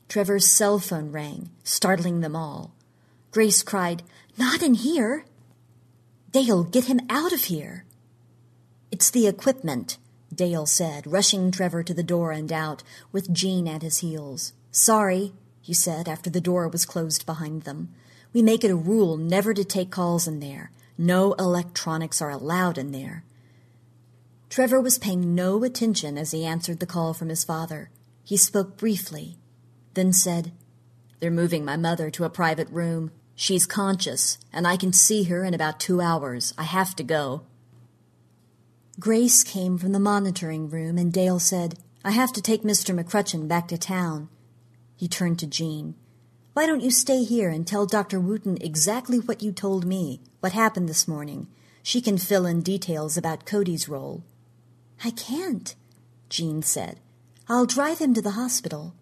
[0.07, 2.75] Trevor's cell phone rang, startling them all.
[3.31, 4.03] Grace cried,
[4.37, 5.25] Not in here!
[6.31, 7.85] Dale, get him out of here.
[8.91, 9.97] It's the equipment,
[10.33, 14.53] Dale said, rushing Trevor to the door and out, with Jean at his heels.
[14.71, 17.89] Sorry, he said after the door was closed behind them.
[18.31, 20.71] We make it a rule never to take calls in there.
[20.97, 23.23] No electronics are allowed in there.
[24.49, 27.89] Trevor was paying no attention as he answered the call from his father.
[28.23, 29.37] He spoke briefly,
[29.93, 30.51] then said,
[31.19, 33.11] They're moving my mother to a private room.
[33.41, 36.53] She's conscious, and I can see her in about two hours.
[36.57, 37.43] I have to go.
[38.99, 42.93] Grace came from the monitoring room, and Dale said, I have to take Mr.
[42.93, 44.27] McCrutchen back to town.
[44.97, 45.95] He turned to Jean.
[46.51, 48.19] Why don't you stay here and tell Dr.
[48.19, 51.47] Wooten exactly what you told me, what happened this morning?
[51.81, 54.21] She can fill in details about Cody's role.
[55.01, 55.75] I can't,
[56.27, 56.99] Jean said.
[57.47, 58.95] I'll drive him to the hospital.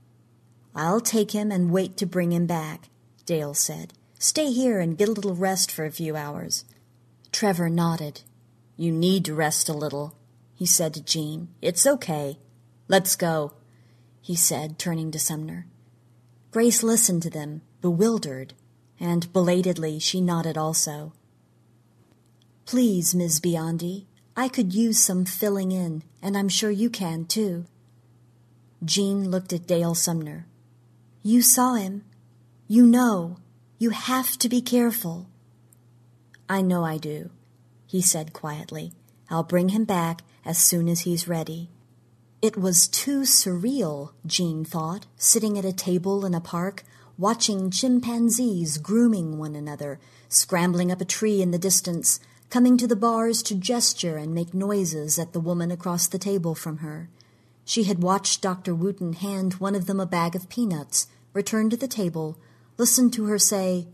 [0.76, 2.89] I'll take him and wait to bring him back,
[3.26, 3.93] Dale said.
[4.19, 6.65] Stay here and get a little rest for a few hours.
[7.32, 8.21] Trevor nodded.
[8.75, 10.15] You need to rest a little,
[10.56, 11.49] he said to Jean.
[11.62, 12.39] It's okay.
[12.88, 13.53] Let's go,
[14.21, 15.67] he said, turning to Sumner.
[16.51, 18.53] Grace listened to them, bewildered,
[18.99, 21.13] and belatedly she nodded also.
[22.65, 27.65] Please, Miss Biondi, I could use some filling in, and I'm sure you can too.
[28.84, 30.47] Jean looked at Dale Sumner.
[31.23, 32.03] You saw him.
[32.67, 33.38] You know.
[33.79, 35.27] You have to be careful.
[36.49, 37.29] I know I do,
[37.85, 38.93] he said quietly.
[39.29, 41.69] I'll bring him back as soon as he's ready.
[42.41, 46.85] It was too surreal, Jean thought, sitting at a table in a park,
[47.19, 52.95] watching chimpanzees grooming one another, scrambling up a tree in the distance, coming to the
[52.95, 57.09] bars to gesture and make noises at the woman across the table from her.
[57.63, 58.73] She had watched Dr.
[58.73, 62.39] Wooten hand one of them a bag of peanuts, return to the table,
[62.77, 63.87] Listen to her say,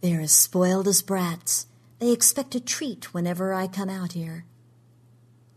[0.00, 1.66] They're as spoiled as brats.
[1.98, 4.46] They expect a treat whenever I come out here.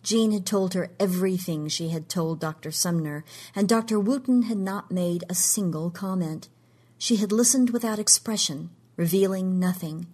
[0.04, 2.72] Jean had told her everything she had told Dr.
[2.72, 3.24] Sumner,
[3.56, 4.00] and Dr.
[4.00, 6.50] Wooten had not made a single comment.
[6.98, 10.08] She had listened without expression, revealing nothing.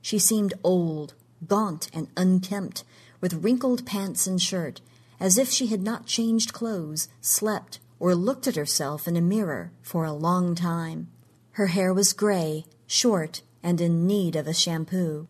[0.00, 1.14] She seemed old,
[1.46, 2.84] gaunt, and unkempt,
[3.20, 4.80] with wrinkled pants and shirt,
[5.18, 9.72] as if she had not changed clothes, slept, or looked at herself in a mirror
[9.82, 11.08] for a long time.
[11.56, 15.26] Her hair was gray, short, and in need of a shampoo.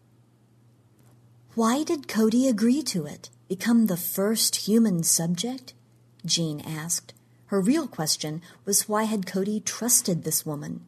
[1.55, 3.31] Why did Cody agree to it?
[3.49, 5.73] Become the first human subject?
[6.25, 7.15] Jean asked.
[7.47, 10.85] Her real question was why had Cody trusted this woman?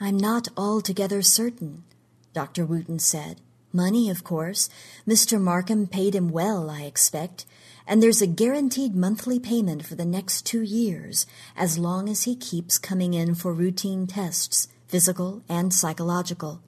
[0.00, 1.84] I'm not altogether certain,
[2.32, 2.64] Dr.
[2.64, 3.42] Wooten said.
[3.74, 4.70] Money, of course.
[5.06, 5.38] Mr.
[5.38, 7.44] Markham paid him well, I expect,
[7.86, 12.34] and there's a guaranteed monthly payment for the next two years as long as he
[12.34, 16.62] keeps coming in for routine tests, physical and psychological.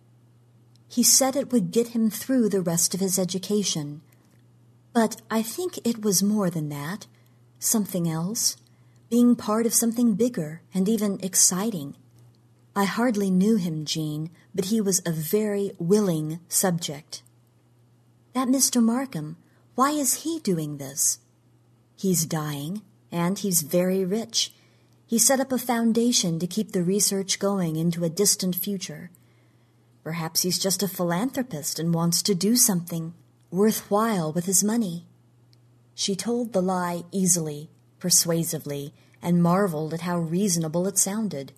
[0.88, 4.02] He said it would get him through the rest of his education.
[4.92, 7.06] But I think it was more than that.
[7.58, 8.56] Something else.
[9.10, 11.96] Being part of something bigger and even exciting.
[12.74, 17.22] I hardly knew him, Jean, but he was a very willing subject.
[18.34, 18.82] That Mr.
[18.82, 19.36] Markham,
[19.76, 21.18] why is he doing this?
[21.96, 22.80] He's dying,
[23.12, 24.54] and he's very rich.
[25.06, 29.10] He set up a foundation to keep the research going into a distant future.
[30.02, 33.12] Perhaps he's just a philanthropist and wants to do something
[33.50, 35.04] worthwhile with his money.
[35.94, 41.52] She told the lie easily, persuasively, and marveled at how reasonable it sounded.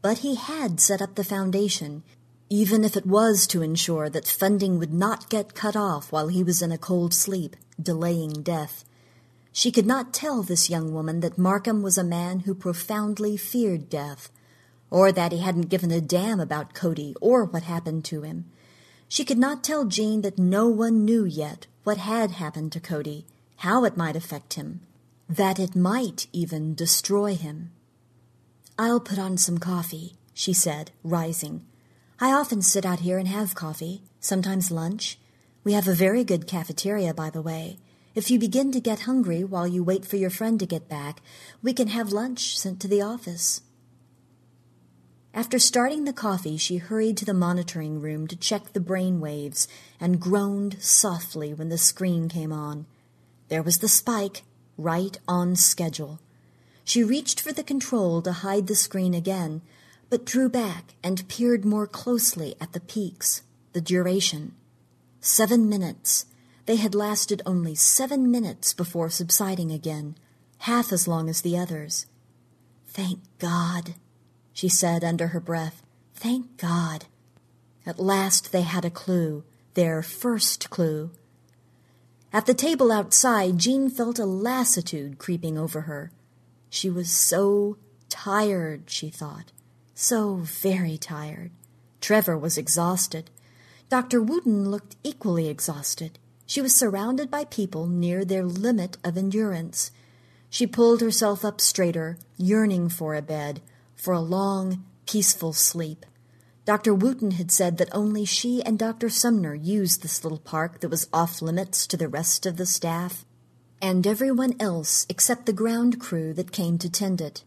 [0.00, 2.04] But he had set up the foundation,
[2.50, 6.42] even if it was to ensure that funding would not get cut off while he
[6.42, 8.84] was in a cold sleep, delaying death.
[9.52, 13.90] She could not tell this young woman that Markham was a man who profoundly feared
[13.90, 14.30] death,
[14.90, 18.46] or that he hadn't given a damn about Cody or what happened to him.
[19.08, 23.26] She could not tell Jean that no one knew yet what had happened to Cody,
[23.56, 24.80] how it might affect him,
[25.28, 27.72] that it might even destroy him.
[28.78, 31.66] I'll put on some coffee, she said, rising.
[32.20, 35.20] I often sit out here and have coffee, sometimes lunch.
[35.62, 37.78] We have a very good cafeteria, by the way.
[38.12, 41.22] If you begin to get hungry while you wait for your friend to get back,
[41.62, 43.60] we can have lunch sent to the office.
[45.32, 49.68] After starting the coffee, she hurried to the monitoring room to check the brain waves
[50.00, 52.86] and groaned softly when the screen came on.
[53.48, 54.42] There was the spike,
[54.76, 56.18] right on schedule.
[56.82, 59.62] She reached for the control to hide the screen again,
[60.10, 63.42] but drew back and peered more closely at the peaks,
[63.72, 64.54] the duration.
[65.20, 66.26] Seven minutes.
[66.66, 70.16] They had lasted only seven minutes before subsiding again,
[70.58, 72.06] half as long as the others.
[72.86, 73.94] Thank God,
[74.52, 75.82] she said under her breath.
[76.14, 77.06] Thank God.
[77.86, 79.44] At last they had a clue,
[79.74, 81.10] their first clue.
[82.32, 86.10] At the table outside, Jean felt a lassitude creeping over her.
[86.68, 87.78] She was so
[88.08, 89.52] tired, she thought.
[90.00, 91.50] So very tired.
[92.00, 93.30] Trevor was exhausted.
[93.88, 94.22] Dr.
[94.22, 96.20] Wooten looked equally exhausted.
[96.46, 99.90] She was surrounded by people near their limit of endurance.
[100.50, 103.60] She pulled herself up straighter, yearning for a bed,
[103.96, 106.06] for a long, peaceful sleep.
[106.64, 106.94] Dr.
[106.94, 109.08] Wooten had said that only she and Dr.
[109.08, 113.24] Sumner used this little park that was off limits to the rest of the staff,
[113.82, 117.42] and everyone else except the ground crew that came to tend it.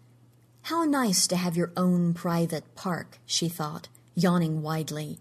[0.63, 5.19] How nice to have your own private park, she thought, yawning widely.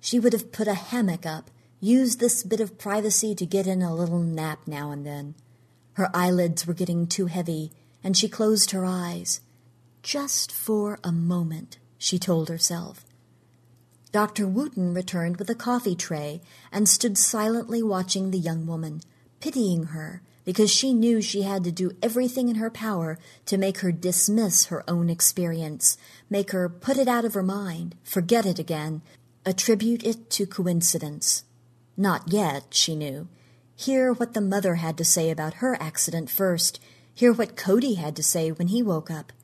[0.00, 1.50] She would have put a hammock up,
[1.80, 5.34] used this bit of privacy to get in a little nap now and then.
[5.92, 9.40] Her eyelids were getting too heavy, and she closed her eyes.
[10.02, 13.04] Just for a moment, she told herself.
[14.10, 14.46] Dr.
[14.48, 16.40] Wooten returned with a coffee tray
[16.72, 19.02] and stood silently watching the young woman,
[19.40, 23.80] pitying her because she knew she had to do everything in her power to make
[23.80, 25.98] her dismiss her own experience,
[26.30, 29.02] make her put it out of her mind, forget it again,
[29.44, 31.44] attribute it to coincidence.
[31.98, 33.28] Not yet, she knew.
[33.76, 36.80] Hear what the mother had to say about her accident first,
[37.14, 39.34] hear what Cody had to say when he woke up.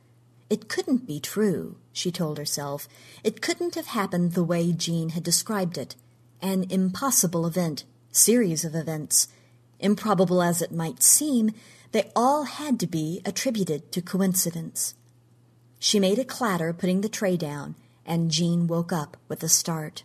[0.48, 2.88] It couldn't be true, she told herself.
[3.22, 5.96] It couldn't have happened the way Jean had described it.
[6.40, 9.28] An impossible event, series of events.
[9.84, 11.52] Improbable as it might seem,
[11.92, 14.94] they all had to be attributed to coincidence.
[15.78, 17.74] She made a clatter putting the tray down,
[18.06, 20.02] and Jean woke up with a start.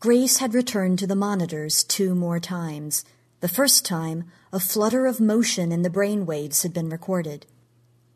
[0.00, 3.04] Grace had returned to the monitors two more times.
[3.42, 7.46] The first time, a flutter of motion in the brain waves had been recorded.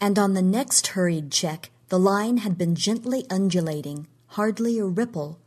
[0.01, 5.39] And on the next hurried check, the line had been gently undulating, hardly a ripple.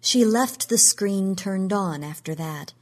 [0.00, 2.72] She left the screen turned on after that.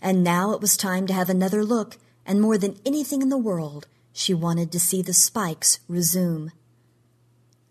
[0.00, 3.38] And now it was time to have another look, and more than anything in the
[3.38, 6.52] world, she wanted to see the spikes resume.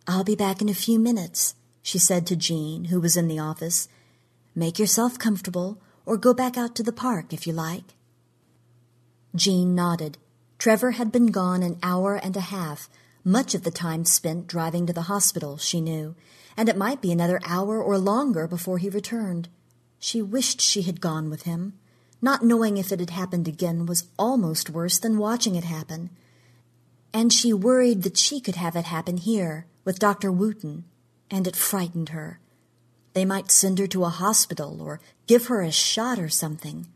[0.08, 3.40] I'll be back in a few minutes, she said to Jean, who was in the
[3.40, 3.88] office.
[4.56, 7.96] Make yourself comfortable, or go back out to the park if you like.
[9.36, 10.18] Jean nodded.
[10.58, 12.90] Trevor had been gone an hour and a half,
[13.24, 16.16] much of the time spent driving to the hospital, she knew,
[16.56, 19.50] and it might be another hour or longer before he returned.
[20.00, 21.74] She wished she had gone with him.
[22.22, 26.10] Not knowing if it had happened again was almost worse than watching it happen.
[27.14, 30.32] And she worried that she could have it happen here, with Dr.
[30.32, 30.86] Wooten,
[31.30, 32.40] and it frightened her.
[33.14, 36.88] They might send her to a hospital or give her a shot or something.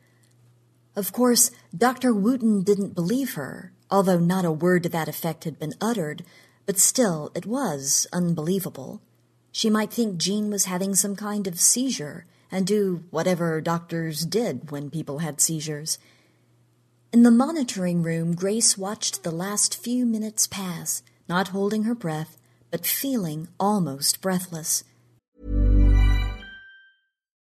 [0.96, 2.14] Of course, Dr.
[2.14, 6.24] Wooten didn't believe her, although not a word to that effect had been uttered,
[6.66, 9.02] but still it was unbelievable.
[9.52, 14.70] She might think Jean was having some kind of seizure and do whatever doctors did
[14.72, 15.98] when people had seizures.
[17.14, 22.38] In the monitoring room, Grace watched the last few minutes pass, not holding her breath,
[22.70, 24.84] but feeling almost breathless.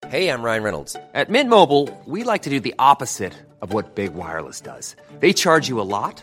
[0.09, 0.97] Hey, I'm Ryan Reynolds.
[1.15, 3.33] At Mint Mobile, we like to do the opposite
[3.63, 4.97] of what Big Wireless does.
[5.21, 6.23] They charge you a lot,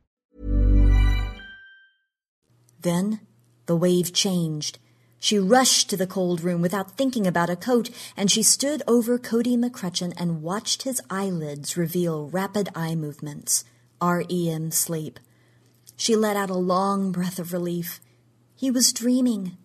[2.81, 3.19] Then
[3.65, 4.79] the wave changed.
[5.19, 9.19] She rushed to the cold room without thinking about a coat, and she stood over
[9.19, 13.63] Cody McCrutcheon and watched his eyelids reveal rapid eye movements.
[14.01, 15.19] REM sleep.
[15.95, 17.99] She let out a long breath of relief.
[18.55, 19.57] He was dreaming.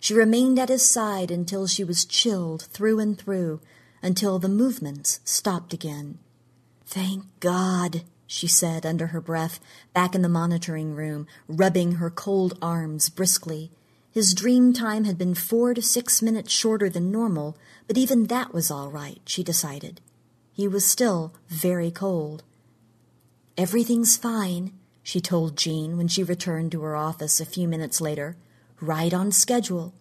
[0.00, 3.60] She remained at his side until she was chilled through and through,
[4.02, 6.18] until the movements stopped again.
[6.84, 9.60] Thank God, she said under her breath,
[9.94, 13.70] back in the monitoring room, rubbing her cold arms briskly.
[14.10, 17.56] His dream time had been four to six minutes shorter than normal,
[17.86, 20.00] but even that was all right, she decided.
[20.52, 22.42] He was still very cold.
[23.58, 24.72] Everything's fine,
[25.02, 28.36] she told Jean when she returned to her office a few minutes later.
[28.80, 29.94] Right on schedule.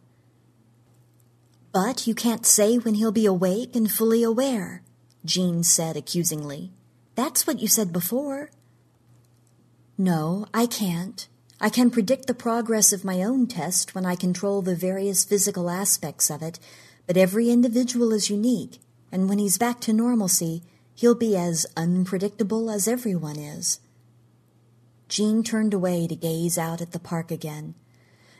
[1.71, 4.82] But you can't say when he'll be awake and fully aware,
[5.26, 6.71] Jean said accusingly.
[7.16, 8.51] That's what you said before.
[9.97, 11.28] No, I can't.
[11.59, 15.70] I can predict the progress of my own test when I control the various physical
[15.70, 16.59] aspects of it,
[17.07, 18.80] but every individual is unique,
[19.11, 20.63] and when he's back to normalcy,
[20.95, 23.80] he'll be as unpredictable as everyone is.
[25.07, 27.76] Jean turned away to gaze out at the park again.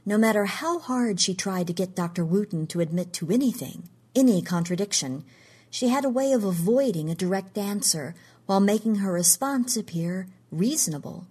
[0.06, 2.26] No matter how hard she tried to get Dr.
[2.26, 5.24] Wooten to admit to anything, any contradiction,
[5.70, 8.14] she had a way of avoiding a direct answer
[8.46, 11.28] while making her response appear reasonable.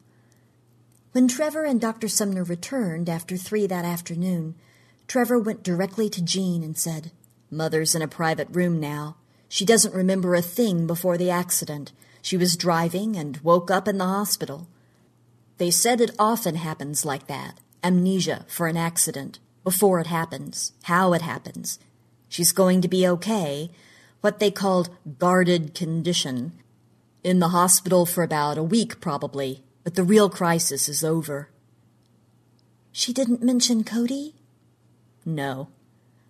[1.13, 2.09] When Trevor and Dr.
[2.09, 4.55] Sumner returned after three that afternoon,
[5.07, 7.13] Trevor went directly to Jean and said,
[7.51, 9.17] Mother's in a private room now.
[9.49, 11.93] She doesn't remember a thing before the accident.
[12.21, 14.67] She was driving and woke up in the hospital.
[15.59, 21.13] They said it often happens like that amnesia for an accident, before it happens, how
[21.13, 21.79] it happens.
[22.29, 23.71] She's going to be okay,
[24.23, 24.89] what they called
[25.19, 26.53] guarded condition.
[27.25, 31.49] In the hospital for about a week, probably, but the real crisis is over.
[32.93, 34.35] She didn't mention Cody?
[35.25, 35.69] No.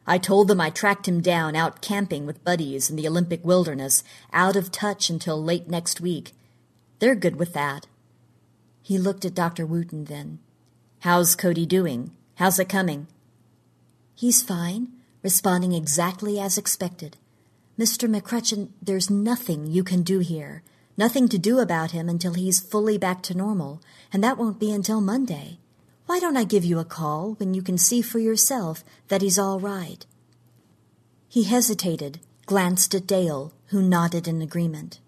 [0.06, 4.04] I told them I tracked him down out camping with buddies in the Olympic wilderness,
[4.32, 6.30] out of touch until late next week.
[7.00, 7.88] They're good with that.
[8.80, 9.66] He looked at Dr.
[9.66, 10.38] Wooten then.
[11.00, 12.12] How's Cody doing?
[12.36, 13.08] How's it coming?
[14.14, 14.92] He's fine,
[15.24, 17.16] responding exactly as expected.
[17.76, 18.08] Mr.
[18.08, 20.62] McCrutchen, there's nothing you can do here.
[20.96, 23.80] Nothing to do about him until he's fully back to normal,
[24.12, 25.58] and that won't be until Monday.
[26.06, 29.38] Why don't I give you a call when you can see for yourself that he's
[29.38, 30.06] all right?
[31.28, 35.00] He hesitated, glanced at Dale, who nodded in agreement.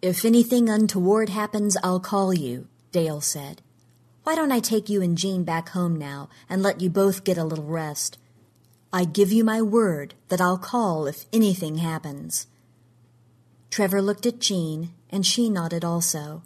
[0.00, 3.62] If anything untoward happens, I'll call you, Dale said.
[4.22, 7.38] Why don't I take you and Jean back home now and let you both get
[7.38, 8.18] a little rest?
[8.92, 12.46] I give you my word that I'll call if anything happens.
[13.76, 16.42] Trevor looked at Jean, and she nodded also.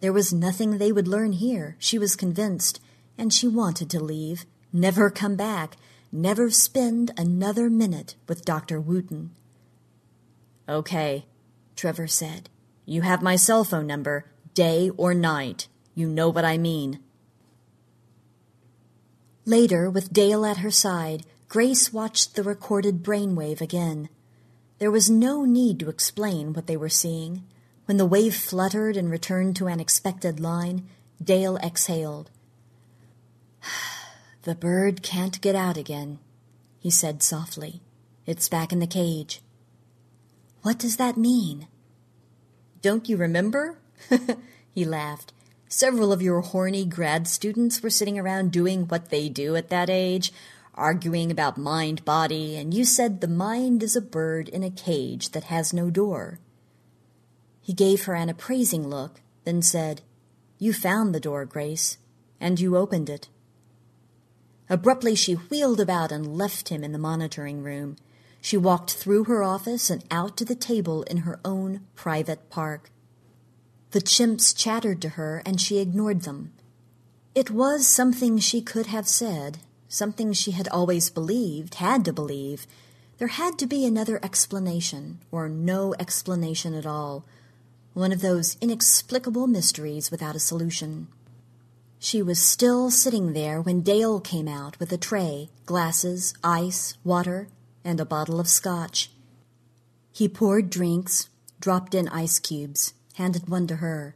[0.00, 2.82] There was nothing they would learn here, she was convinced,
[3.16, 5.78] and she wanted to leave, never come back,
[6.12, 8.78] never spend another minute with Dr.
[8.78, 9.30] Wooten.
[10.68, 11.24] Okay,
[11.76, 12.50] Trevor said.
[12.84, 15.68] You have my cell phone number, day or night.
[15.94, 17.00] You know what I mean.
[19.46, 24.10] Later, with Dale at her side, Grace watched the recorded brainwave again.
[24.78, 27.44] There was no need to explain what they were seeing.
[27.86, 30.86] When the wave fluttered and returned to an expected line,
[31.22, 32.30] Dale exhaled.
[34.42, 36.18] the bird can't get out again,
[36.78, 37.80] he said softly.
[38.26, 39.40] It's back in the cage.
[40.62, 41.68] What does that mean?
[42.82, 43.78] Don't you remember?
[44.74, 45.32] he laughed.
[45.68, 49.88] Several of your horny grad students were sitting around doing what they do at that
[49.88, 50.32] age,
[50.76, 55.30] arguing about mind body, and you said the mind is a bird in a cage
[55.30, 56.38] that has no door.
[57.60, 60.02] He gave her an appraising look, then said,
[60.58, 61.98] You found the door, Grace,
[62.40, 63.28] and you opened it.
[64.68, 67.96] Abruptly, she wheeled about and left him in the monitoring room.
[68.40, 72.90] She walked through her office and out to the table in her own private park.
[73.92, 76.52] The chimps chattered to her, and she ignored them.
[77.34, 79.58] It was something she could have said,
[79.88, 82.66] something she had always believed, had to believe.
[83.18, 87.24] There had to be another explanation, or no explanation at all.
[87.94, 91.08] One of those inexplicable mysteries without a solution.
[91.98, 97.48] She was still sitting there when Dale came out with a tray, glasses, ice, water,
[97.84, 99.10] and a bottle of scotch.
[100.12, 104.14] He poured drinks, dropped in ice cubes, handed one to her.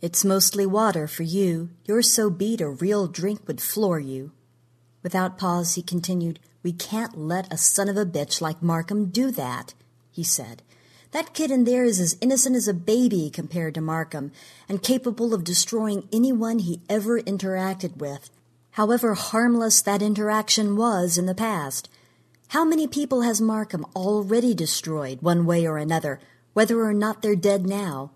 [0.00, 1.70] It's mostly water for you.
[1.86, 4.32] You're so beat a real drink would floor you.
[5.02, 9.30] Without pause, he continued, We can't let a son of a bitch like Markham do
[9.30, 9.74] that,
[10.10, 10.62] he said.
[11.12, 14.32] That kid in there is as innocent as a baby compared to Markham,
[14.68, 18.28] and capable of destroying anyone he ever interacted with,
[18.72, 21.88] however harmless that interaction was in the past.
[22.48, 26.20] How many people has Markham already destroyed, one way or another,
[26.52, 28.10] whether or not they're dead now.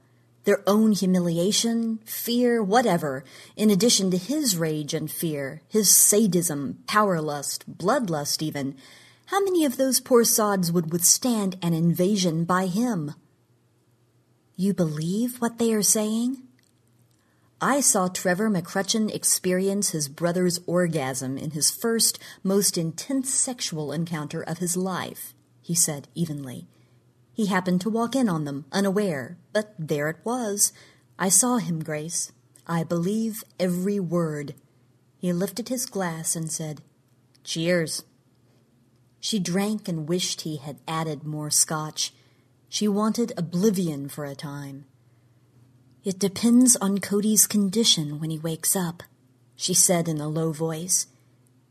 [0.45, 3.25] Their own humiliation, fear, whatever,
[3.57, 8.75] in addition to his rage and fear, his sadism, power lust, bloodlust even.
[9.27, 13.15] How many of those poor sods would withstand an invasion by him?
[14.57, 16.43] You believe what they are saying?
[17.61, 24.43] I saw Trevor McCrutchen experience his brother's orgasm in his first, most intense sexual encounter
[24.43, 26.67] of his life, he said evenly.
[27.33, 30.73] He happened to walk in on them, unaware, but there it was.
[31.19, 32.33] I saw him, Grace.
[32.67, 34.55] I believe every word.
[35.19, 36.83] He lifted his glass and said,
[37.45, 38.05] Cheers.
[39.21, 42.13] She drank and wished he had added more scotch.
[42.69, 44.85] She wanted oblivion for a time.
[46.05, 49.05] It depends on Cody's condition when he wakes up,
[49.55, 51.07] she said in a low voice.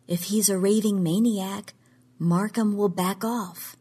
[0.08, 1.74] If he's a raving maniac,
[2.18, 3.76] Markham will back off.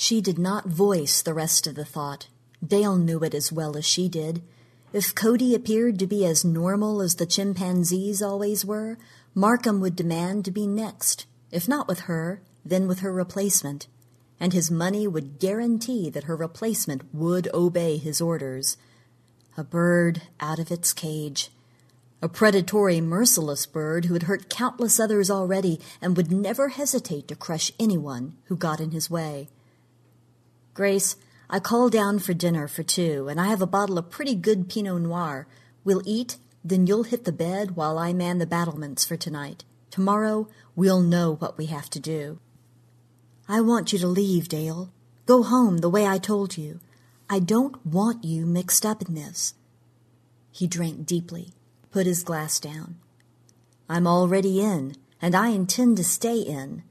[0.00, 2.28] She did not voice the rest of the thought.
[2.64, 4.42] Dale knew it as well as she did.
[4.92, 8.96] If Cody appeared to be as normal as the chimpanzees always were,
[9.34, 13.88] Markham would demand to be next, if not with her, then with her replacement.
[14.38, 18.76] And his money would guarantee that her replacement would obey his orders.
[19.56, 21.50] A bird out of its cage.
[22.22, 27.34] A predatory, merciless bird who had hurt countless others already and would never hesitate to
[27.34, 29.48] crush anyone who got in his way.
[30.78, 31.16] Grace,
[31.50, 34.68] I call down for dinner for two, and I have a bottle of pretty good
[34.68, 35.48] Pinot Noir.
[35.82, 39.64] We'll eat, then you'll hit the bed while I man the battlements for tonight.
[39.90, 42.38] Tomorrow, we'll know what we have to do.
[43.48, 44.92] I want you to leave, Dale.
[45.26, 46.78] Go home the way I told you.
[47.28, 49.54] I don't want you mixed up in this.
[50.52, 51.54] He drank deeply,
[51.90, 53.00] put his glass down.
[53.88, 56.84] I'm already in, and I intend to stay in.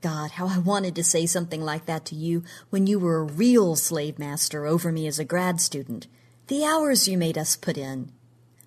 [0.00, 3.24] God, how I wanted to say something like that to you when you were a
[3.24, 6.06] real slave master over me as a grad student.
[6.46, 8.10] The hours you made us put in.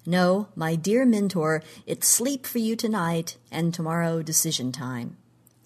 [0.06, 5.18] No, my dear mentor, it's sleep for you tonight and tomorrow decision time.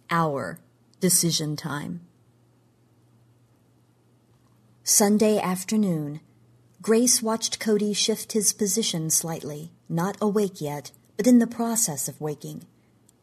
[0.09, 0.59] Our
[0.99, 2.01] decision time.
[4.83, 6.21] Sunday afternoon.
[6.81, 12.21] Grace watched Cody shift his position slightly, not awake yet, but in the process of
[12.21, 12.65] waking.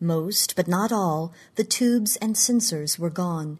[0.04, 3.58] Most, but not all, the tubes and sensors were gone.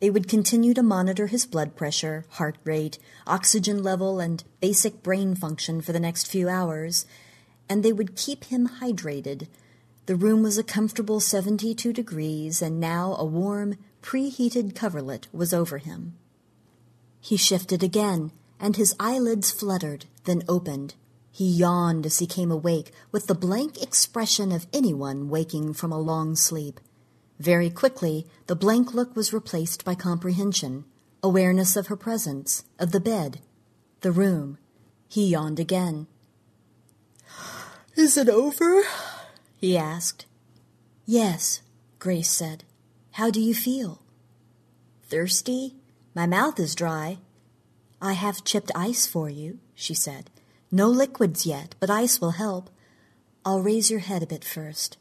[0.00, 5.34] They would continue to monitor his blood pressure, heart rate, oxygen level, and basic brain
[5.34, 7.06] function for the next few hours,
[7.70, 9.48] and they would keep him hydrated.
[10.04, 15.78] The room was a comfortable 72 degrees, and now a warm, preheated coverlet was over
[15.78, 16.14] him.
[17.18, 18.30] He shifted again,
[18.60, 20.94] and his eyelids fluttered, then opened.
[21.38, 26.00] He yawned as he came awake with the blank expression of anyone waking from a
[26.00, 26.80] long sleep.
[27.38, 30.84] Very quickly, the blank look was replaced by comprehension,
[31.22, 33.40] awareness of her presence, of the bed,
[34.00, 34.58] the room.
[35.06, 36.08] He yawned again.
[37.94, 38.82] Is it over?
[39.56, 40.26] he asked.
[41.06, 41.62] Yes,
[42.00, 42.64] Grace said.
[43.12, 44.02] How do you feel?
[45.04, 45.76] Thirsty?
[46.16, 47.18] My mouth is dry.
[48.02, 50.30] I have chipped ice for you, she said.
[50.70, 52.70] No liquids yet, but ice will help.
[53.44, 54.98] I'll raise your head a bit first.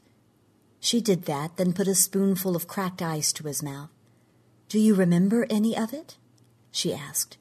[0.79, 3.89] She did that, then put a spoonful of cracked ice to his mouth.
[4.69, 6.17] Do you remember any of it?
[6.71, 7.37] she asked.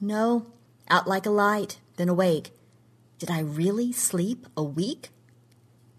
[0.00, 0.46] No,
[0.88, 2.50] out like a light, then awake.
[3.18, 5.10] Did I really sleep a week?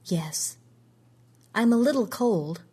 [0.06, 0.58] Yes.
[1.54, 2.64] I'm a little cold.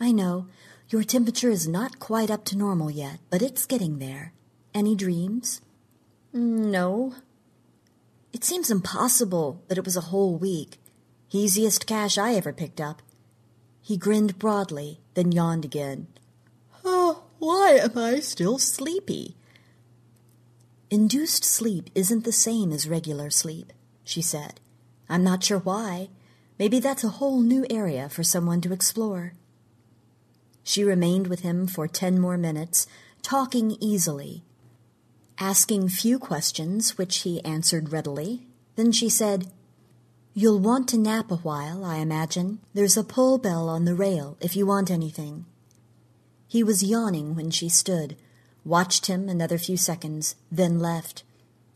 [0.00, 0.46] I know.
[0.88, 4.32] Your temperature is not quite up to normal yet, but it's getting there.
[4.72, 5.60] Any dreams?
[6.32, 7.14] No,
[8.34, 10.80] it seems impossible that it was a whole week.
[11.30, 13.00] Easiest cash I ever picked up.
[13.80, 16.08] He grinned broadly, then yawned again.
[16.84, 19.36] Oh, why am I still sleepy?
[20.90, 23.72] Induced sleep isn't the same as regular sleep,
[24.02, 24.60] she said.
[25.08, 26.08] I'm not sure why.
[26.58, 29.34] Maybe that's a whole new area for someone to explore.
[30.64, 32.86] She remained with him for ten more minutes,
[33.22, 34.42] talking easily,
[35.38, 38.46] asking few questions, which he answered readily.
[38.76, 39.50] Then she said,
[40.32, 42.58] You'll want to nap a while, I imagine.
[42.72, 45.46] There's a pull bell on the rail if you want anything.
[46.48, 48.16] He was yawning when she stood,
[48.64, 51.22] watched him another few seconds, then left.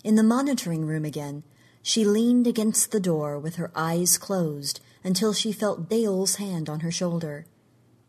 [0.02, 1.42] In the monitoring room again,
[1.82, 6.80] she leaned against the door with her eyes closed until she felt Dale's hand on
[6.80, 7.46] her shoulder.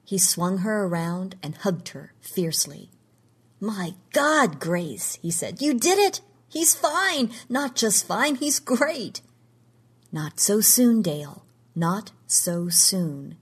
[0.03, 2.89] He swung her around and hugged her fiercely.
[3.61, 6.21] My God, Grace, he said, you did it!
[6.47, 7.31] He's fine!
[7.49, 9.21] Not just fine, he's great!
[10.13, 11.45] Not so soon, Dale.
[11.75, 13.35] Not so soon.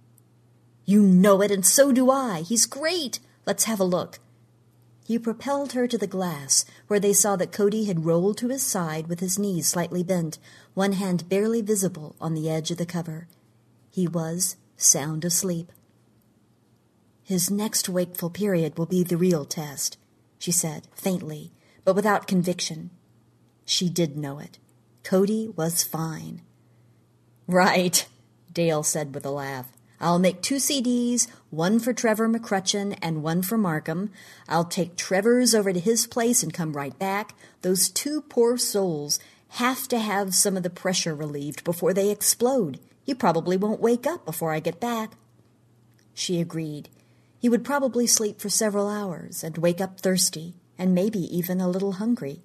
[0.86, 2.42] You know it, and so do I.
[2.42, 3.20] He's great.
[3.46, 4.20] Let's have a look.
[5.06, 8.64] He propelled her to the glass, where they saw that Cody had rolled to his
[8.64, 10.40] side with his knees slightly bent,
[10.74, 13.28] one hand barely visible on the edge of the cover.
[13.92, 15.72] He was sound asleep.
[17.24, 19.98] His next wakeful period will be the real test
[20.38, 21.52] she said, faintly,
[21.84, 22.92] but without conviction.
[23.66, 24.60] She did know it.
[25.04, 26.42] Cody was fine.
[27.48, 28.08] Right,
[28.52, 29.72] Dale said with a laugh.
[30.00, 34.12] I'll make two CDs, one for Trevor McCrutcheon and one for Markham.
[34.48, 37.34] I'll take Trevor's over to his place and come right back.
[37.62, 39.20] Those two poor souls
[39.50, 42.80] have to have some of the pressure relieved before they explode.
[43.06, 45.14] You probably won't wake up before I get back.
[46.14, 46.90] She agreed.
[47.40, 51.70] He would probably sleep for several hours and wake up thirsty and maybe even a
[51.70, 52.42] little hungry.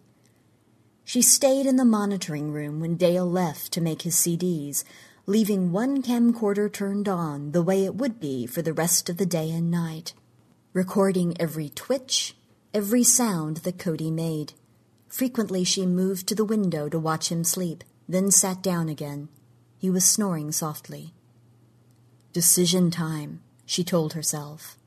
[1.05, 4.85] She stayed in the monitoring room when Dale left to make his CDs,
[5.27, 9.27] leaving one camcorder turned on the way it would be for the rest of the
[9.27, 10.15] day and night,
[10.73, 12.37] recording every twitch,
[12.73, 14.55] every sound that Cody made.
[15.09, 19.29] Frequently she moved to the window to watch him sleep, then sat down again.
[19.79, 21.13] He was snoring softly.
[22.33, 24.79] Decision time, she told herself.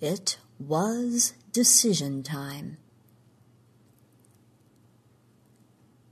[0.00, 2.76] It was decision time.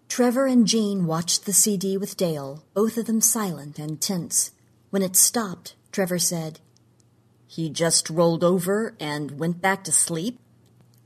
[0.09, 4.53] Trevor and Jean watched the CD with Dale, both of them silent and tense.
[4.91, 6.61] When it stopped, Trevor said,
[7.47, 10.39] He just rolled over and went back to sleep?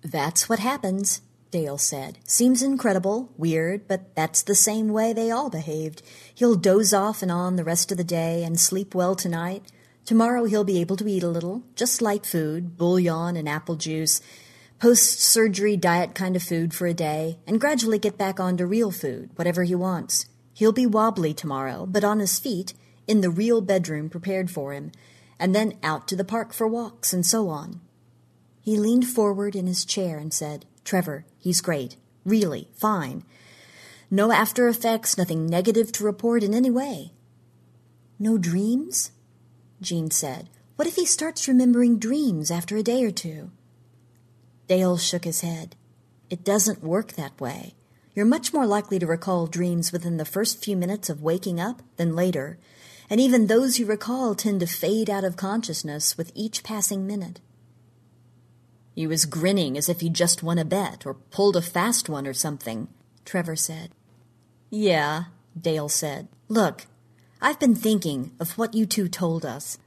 [0.02, 2.18] That's what happens, Dale said.
[2.24, 6.02] Seems incredible, weird, but that's the same way they all behaved.
[6.34, 9.72] He'll doze off and on the rest of the day and sleep well tonight.
[10.08, 14.22] Tomorrow he'll be able to eat a little, just light food, bouillon and apple juice
[14.78, 18.90] post surgery diet kind of food for a day, and gradually get back onto real
[18.90, 20.24] food, whatever he wants.
[20.54, 22.72] He'll be wobbly tomorrow, but on his feet,
[23.06, 24.92] in the real bedroom prepared for him,
[25.38, 27.82] and then out to the park for walks and so on.
[28.62, 31.96] He leaned forward in his chair and said, Trevor, he's great.
[32.24, 33.24] Really, fine.
[34.10, 37.12] No after effects, nothing negative to report in any way.
[38.18, 39.10] No dreams?
[39.80, 40.48] Jean said.
[40.76, 43.50] What if he starts remembering dreams after a day or two?
[44.68, 45.74] Dale shook his head.
[46.30, 47.74] It doesn't work that way.
[48.14, 51.82] You're much more likely to recall dreams within the first few minutes of waking up
[51.96, 52.58] than later,
[53.08, 57.40] and even those you recall tend to fade out of consciousness with each passing minute.
[58.94, 62.26] He was grinning as if he'd just won a bet or pulled a fast one
[62.26, 62.88] or something,
[63.24, 63.92] Trevor said.
[64.70, 65.24] Yeah,
[65.58, 66.28] Dale said.
[66.48, 66.86] Look,
[67.40, 69.78] I've been thinking of what you two told us,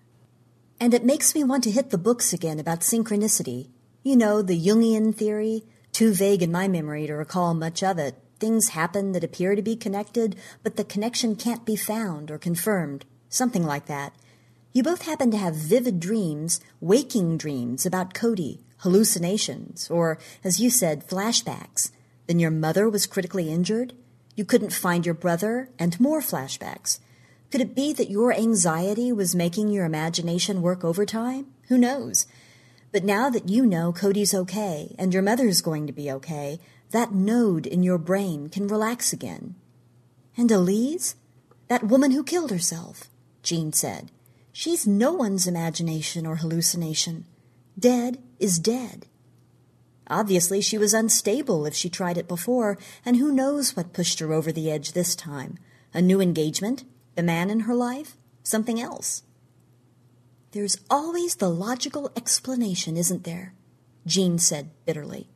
[0.80, 3.68] and it makes me want to hit the books again about synchronicity
[4.04, 8.16] you know, the Jungian theory, too vague in my memory to recall much of it.
[8.40, 13.06] Things happen that appear to be connected, but the connection can't be found or confirmed.
[13.30, 14.14] Something like that.
[14.74, 20.72] You both happen to have vivid dreams, waking dreams about Cody, hallucinations, or, as you
[20.72, 21.92] said, flashbacks.
[22.26, 23.94] Then your mother was critically injured?
[24.36, 27.00] You couldn't find your brother, and more flashbacks.
[27.52, 31.48] Could it be that your anxiety was making your imagination work overtime?
[31.68, 32.26] Who knows?
[32.94, 36.60] But now that you know Cody's okay and your mother's going to be okay,
[36.92, 39.56] that node in your brain can relax again.
[40.38, 41.16] And Elise?
[41.68, 43.10] That woman who killed herself,
[43.44, 44.12] Jean said.
[44.54, 47.26] She's no one's imagination or hallucination.
[47.78, 49.08] Dead is dead.
[50.08, 54.34] Obviously, she was unstable if she tried it before, and who knows what pushed her
[54.34, 55.58] over the edge this time?
[55.94, 56.84] A new engagement?
[57.22, 58.18] The man in her life?
[58.42, 59.22] Something else?
[60.54, 63.54] There's always the logical explanation, isn't there?
[64.08, 65.30] Jean said bitterly.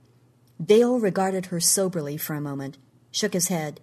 [0.59, 2.79] Dale regarded her soberly for a moment,
[3.11, 3.81] shook his head.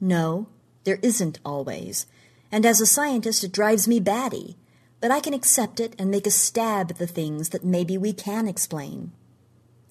[0.00, 0.48] No,
[0.82, 2.06] there isn't always.
[2.50, 4.56] And as a scientist, it drives me batty.
[5.00, 8.12] But I can accept it and make a stab at the things that maybe we
[8.12, 9.12] can explain.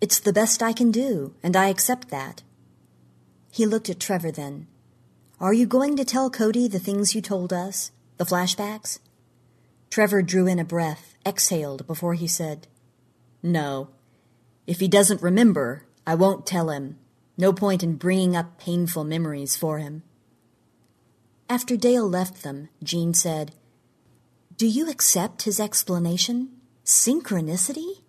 [0.01, 2.43] It's the best I can do, and I accept that.
[3.49, 4.67] He looked at Trevor then.
[5.45, 7.91] Are you going to tell Cody the things you told us?
[8.17, 8.97] The flashbacks?
[9.91, 12.65] Trevor drew in a breath, exhaled before he said,
[13.43, 13.89] No.
[14.65, 16.97] If he doesn't remember, I won't tell him.
[17.37, 20.01] No point in bringing up painful memories for him.
[21.47, 23.53] After Dale left them, Jean said,
[24.57, 26.53] Do you accept his explanation?
[26.83, 28.01] Synchronicity?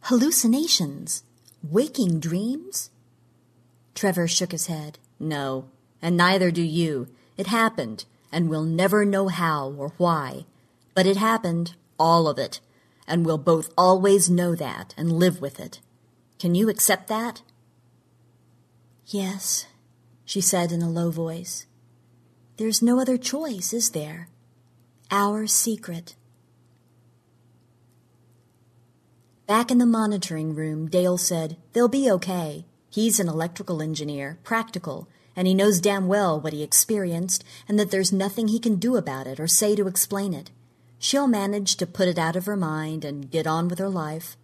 [0.00, 1.22] Hallucinations?
[1.62, 2.90] Waking dreams?
[3.94, 4.98] Trevor shook his head.
[5.20, 5.66] No,
[6.02, 7.08] and neither do you.
[7.36, 10.46] It happened, and we'll never know how or why.
[10.94, 12.60] But it happened, all of it,
[13.06, 15.80] and we'll both always know that and live with it.
[16.38, 17.42] Can you accept that?
[19.06, 19.66] Yes,
[20.24, 21.66] she said in a low voice.
[22.56, 24.28] There's no other choice, is there?
[25.10, 26.14] Our secret.
[29.46, 32.66] Back in the monitoring room, Dale said, They'll be okay.
[32.88, 37.90] He's an electrical engineer, practical, and he knows damn well what he experienced, and that
[37.90, 40.50] there's nothing he can do about it or say to explain it.
[40.98, 44.36] She'll manage to put it out of her mind and get on with her life.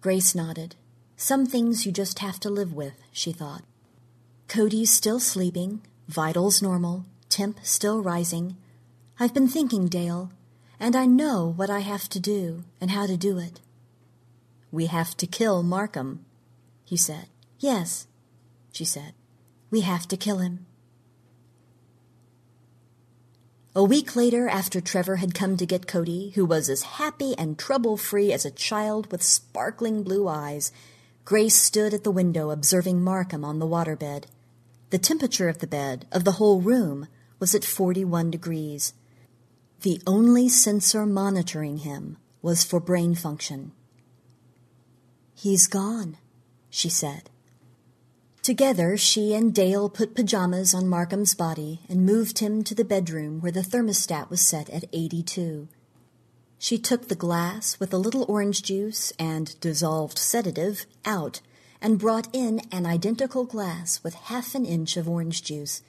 [0.00, 0.76] Grace nodded.
[1.16, 3.62] Some things you just have to live with, she thought.
[4.48, 8.56] Cody's still sleeping, vitals normal, temp still rising.
[9.18, 10.30] I've been thinking, Dale,
[10.78, 13.60] and I know what I have to do and how to do it.
[14.70, 16.24] We have to kill Markham,
[16.84, 17.28] he said.
[17.60, 18.08] Yes,
[18.72, 19.14] she said.
[19.72, 20.66] We have to kill him.
[23.74, 27.58] A week later, after Trevor had come to get Cody, who was as happy and
[27.58, 30.72] trouble free as a child with sparkling blue eyes,
[31.24, 34.24] Grace stood at the window observing Markham on the waterbed.
[34.90, 37.08] The temperature of the bed, of the whole room,
[37.38, 38.92] was at 41 degrees.
[39.80, 43.72] The only sensor monitoring him was for brain function.
[45.34, 46.18] He's gone,
[46.68, 47.30] she said.
[48.42, 53.40] Together, she and Dale put pajamas on Markham's body and moved him to the bedroom
[53.40, 55.68] where the thermostat was set at 82.
[56.58, 61.40] She took the glass with a little orange juice and dissolved sedative out
[61.80, 65.82] and brought in an identical glass with half an inch of orange juice.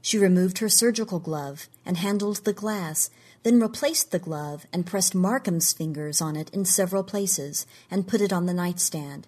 [0.00, 3.10] She removed her surgical glove and handled the glass,
[3.42, 8.22] then replaced the glove and pressed Markham's fingers on it in several places and put
[8.22, 9.26] it on the nightstand.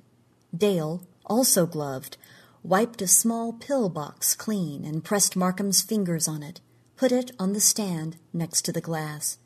[0.57, 2.17] Dale, also gloved,
[2.63, 6.61] wiped a small pill box clean and pressed Markham's fingers on it,
[6.97, 9.39] put it on the stand next to the glass.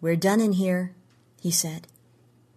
[0.00, 0.94] We're done in here,
[1.40, 1.86] he said.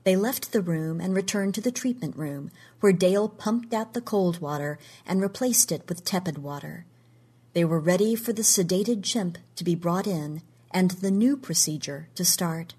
[0.04, 2.52] They left the room and returned to the treatment room,
[2.82, 6.86] where Dale pumped out the cold water and replaced it with tepid water.
[7.54, 10.42] They were ready for the sedated chimp to be brought in
[10.72, 12.74] and the new procedure to start.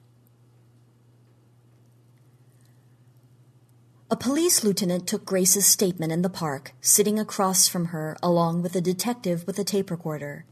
[4.15, 8.77] A police lieutenant took Grace's statement in the park, sitting across from her along with
[8.77, 10.45] a detective with a tape recorder.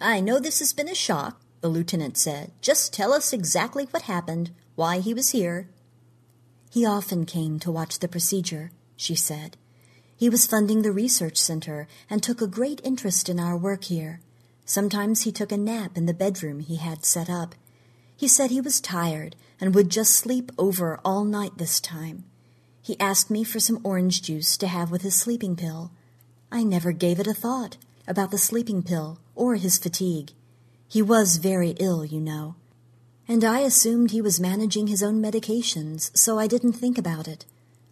[0.00, 2.52] I know this has been a shock, the lieutenant said.
[2.62, 5.68] Just tell us exactly what happened, why he was here.
[6.70, 9.58] He often came to watch the procedure, she said.
[10.16, 14.22] He was funding the research center and took a great interest in our work here.
[14.64, 17.54] Sometimes he took a nap in the bedroom he had set up.
[18.16, 22.24] He said he was tired and would just sleep over all night this time.
[22.82, 25.92] He asked me for some orange juice to have with his sleeping pill.
[26.50, 27.76] I never gave it a thought
[28.08, 30.32] about the sleeping pill or his fatigue.
[30.88, 32.56] He was very ill, you know.
[33.28, 37.46] And I assumed he was managing his own medications, so I didn't think about it.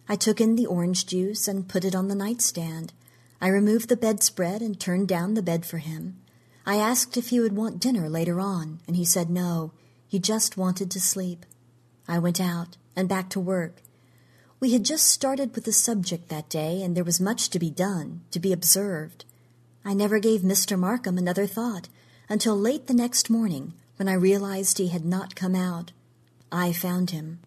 [0.09, 2.91] I took in the orange juice and put it on the nightstand.
[3.39, 6.17] I removed the bedspread and turned down the bed for him.
[6.65, 9.71] I asked if he would want dinner later on, and he said no.
[10.07, 11.45] He just wanted to sleep.
[12.07, 13.81] I went out and back to work.
[14.61, 17.71] We had just started with the subject that day, and there was much to be
[17.71, 19.25] done, to be observed.
[19.83, 20.77] I never gave Mr.
[20.77, 21.89] Markham another thought
[22.29, 25.93] until late the next morning when I realized he had not come out.
[26.51, 27.39] I found him.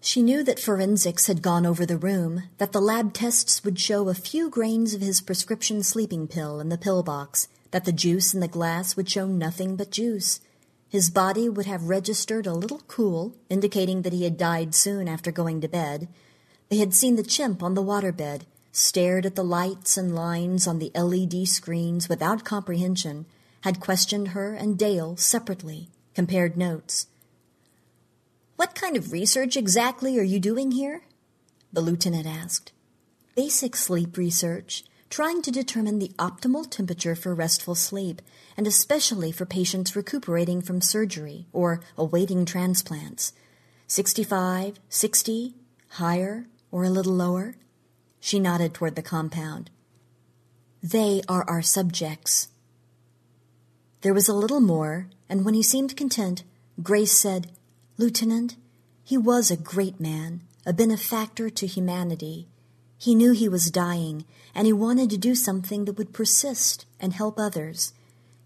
[0.00, 4.08] She knew that forensics had gone over the room, that the lab tests would show
[4.08, 8.34] a few grains of his prescription sleeping pill in the pill box, that the juice
[8.34, 10.40] in the glass would show nothing but juice.
[10.90, 15.30] His body would have registered a little cool, indicating that he had died soon after
[15.30, 16.08] going to bed.
[16.68, 20.80] They had seen the chimp on the waterbed, stared at the lights and lines on
[20.80, 23.26] the LED screens without comprehension,
[23.60, 27.06] had questioned her and Dale separately, compared notes.
[28.56, 31.02] What kind of research exactly are you doing here?
[31.72, 32.72] The lieutenant asked.
[33.36, 38.22] Basic sleep research trying to determine the optimal temperature for restful sleep,
[38.60, 43.32] and especially for patients recuperating from surgery or awaiting transplants.
[43.86, 45.54] 65, 60,
[45.92, 47.54] higher, or a little lower?
[48.20, 49.70] She nodded toward the compound.
[50.82, 52.48] They are our subjects.
[54.02, 56.42] There was a little more, and when he seemed content,
[56.82, 57.50] Grace said,
[57.96, 58.56] Lieutenant,
[59.02, 62.46] he was a great man, a benefactor to humanity.
[62.98, 67.14] He knew he was dying, and he wanted to do something that would persist and
[67.14, 67.94] help others.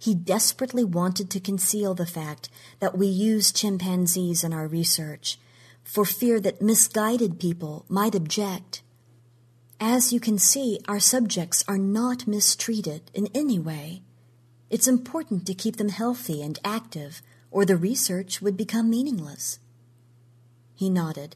[0.04, 5.38] He desperately wanted to conceal the fact that we use chimpanzees in our research,
[5.82, 8.82] for fear that misguided people might object.
[9.80, 14.02] As you can see, our subjects are not mistreated in any way.
[14.68, 19.58] It's important to keep them healthy and active, or the research would become meaningless.
[20.74, 21.34] He nodded.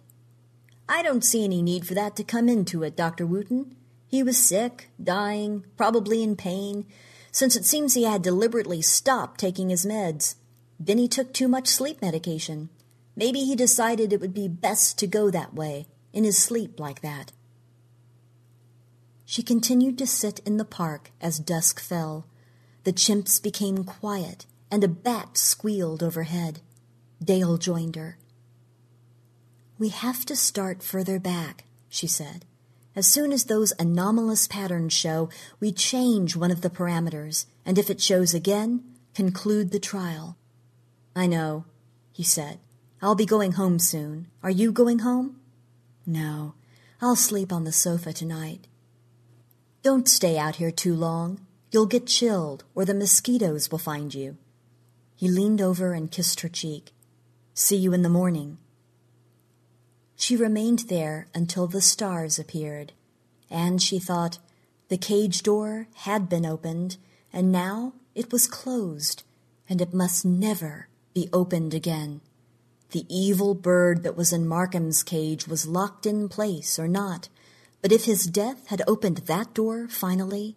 [0.86, 3.24] I don't see any need for that to come into it, Dr.
[3.24, 3.74] Wooten.
[4.06, 6.84] He was sick, dying, probably in pain,
[7.30, 10.34] since it seems he had deliberately stopped taking his meds.
[10.80, 12.68] Then he took too much sleep medication.
[13.16, 17.00] Maybe he decided it would be best to go that way, in his sleep like
[17.00, 17.32] that.
[19.24, 22.26] She continued to sit in the park as dusk fell.
[22.84, 26.60] The chimps became quiet, and a bat squealed overhead.
[27.22, 28.16] Dale joined her.
[29.78, 32.44] We have to start further back, she said.
[32.98, 35.28] As soon as those anomalous patterns show,
[35.60, 38.82] we change one of the parameters, and if it shows again,
[39.14, 40.36] conclude the trial.
[41.14, 41.64] I know.
[42.12, 42.58] he said.
[43.00, 44.26] I'll be going home soon.
[44.42, 45.38] Are you going home?
[46.06, 46.54] No,
[47.00, 48.66] I'll sleep on the sofa tonight.
[49.84, 51.46] Don't stay out here too long.
[51.70, 54.38] You'll get chilled, or the mosquitoes will find you.
[55.14, 56.90] He leaned over and kissed her cheek.
[57.54, 58.58] See you in the morning.
[60.20, 62.92] She remained there until the stars appeared,
[63.48, 64.40] and she thought
[64.88, 66.96] the cage door had been opened,
[67.32, 69.22] and now it was closed,
[69.68, 72.20] and it must never be opened again.
[72.90, 77.28] The evil bird that was in Markham's cage was locked in place or not,
[77.80, 80.56] but if his death had opened that door finally,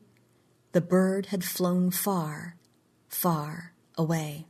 [0.72, 2.56] the bird had flown far,
[3.10, 4.48] far away.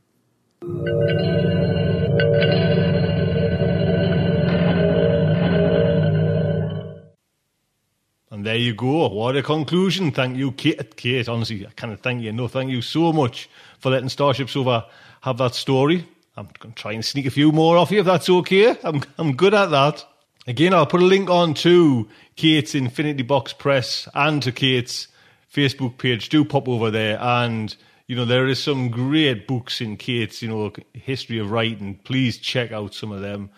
[8.42, 9.08] There you go.
[9.08, 10.10] What a conclusion.
[10.10, 10.96] Thank you, Kate.
[10.96, 12.32] Kate, honestly, I can't thank you.
[12.32, 14.84] No, thank you so much for letting StarShipSofa
[15.20, 16.06] have that story.
[16.36, 18.76] I'm going to try and sneak a few more off you if that's okay.
[18.82, 20.04] I'm, I'm good at that.
[20.48, 25.06] Again, I'll put a link on to Kate's Infinity Box Press and to Kate's
[25.54, 26.28] Facebook page.
[26.28, 27.20] Do pop over there.
[27.20, 27.76] And,
[28.08, 32.00] you know, there is some great books in Kate's, you know, history of writing.
[32.02, 33.50] Please check out some of them.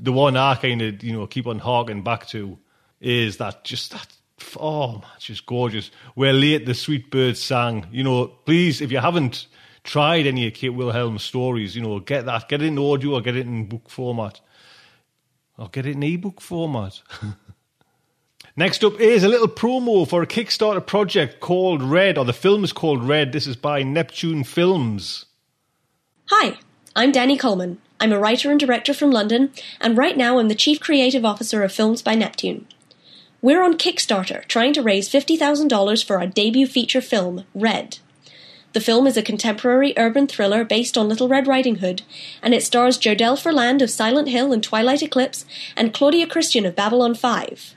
[0.00, 2.56] The one I kind of, you know, keep on harking back to
[3.02, 4.06] is that just that
[4.58, 5.90] oh man, just gorgeous.
[6.14, 7.86] Where late the sweet bird sang.
[7.90, 9.46] You know, please, if you haven't
[9.84, 13.20] tried any of Kate Wilhelm's stories, you know, get that, get it in audio or
[13.20, 14.40] get it in book format.
[15.58, 17.02] Or get it in ebook format.
[18.56, 22.64] Next up is a little promo for a Kickstarter project called Red, or the film
[22.64, 23.32] is called Red.
[23.32, 25.26] This is by Neptune Films.
[26.30, 26.58] Hi,
[26.94, 27.78] I'm Danny Coleman.
[28.00, 31.62] I'm a writer and director from London, and right now I'm the Chief Creative Officer
[31.62, 32.66] of Films by Neptune.
[33.44, 37.98] We're on Kickstarter trying to raise $50,000 for our debut feature film, Red.
[38.72, 42.02] The film is a contemporary urban thriller based on Little Red Riding Hood,
[42.40, 45.44] and it stars Jodelle Ferland of Silent Hill and Twilight Eclipse
[45.76, 47.74] and Claudia Christian of Babylon 5.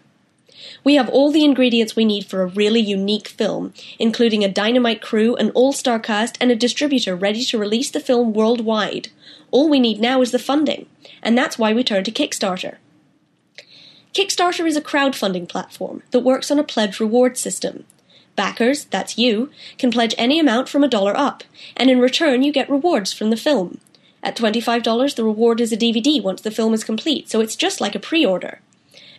[0.83, 5.01] We have all the ingredients we need for a really unique film, including a dynamite
[5.01, 9.07] crew, an all star cast, and a distributor ready to release the film worldwide.
[9.49, 10.85] All we need now is the funding,
[11.23, 12.75] and that's why we turned to Kickstarter.
[14.15, 17.83] Kickstarter is a crowdfunding platform that works on a pledge reward system.
[18.37, 21.43] Backers, that's you, can pledge any amount from a dollar up,
[21.75, 23.81] and in return you get rewards from the film.
[24.23, 27.81] At $25, the reward is a DVD once the film is complete, so it's just
[27.81, 28.61] like a pre order.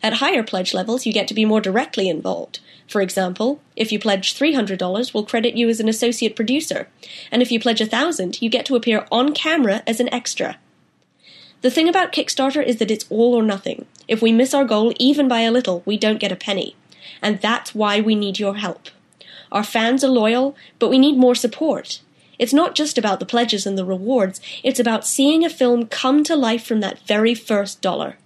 [0.02, 2.60] At higher pledge levels, you get to be more directly involved.
[2.88, 6.88] For example, if you pledge $300, we'll credit you as an associate producer,
[7.30, 10.56] and if you pledge 1000 you get to appear on camera as an extra.
[11.60, 13.84] The thing about Kickstarter is that it's all or nothing.
[14.08, 16.76] If we miss our goal even by a little, we don't get a penny.
[17.22, 18.88] And that's why we need your help.
[19.52, 22.00] Our fans are loyal, but we need more support.
[22.38, 26.22] It's not just about the pledges and the rewards, it's about seeing a film come
[26.24, 28.16] to life from that very first dollar.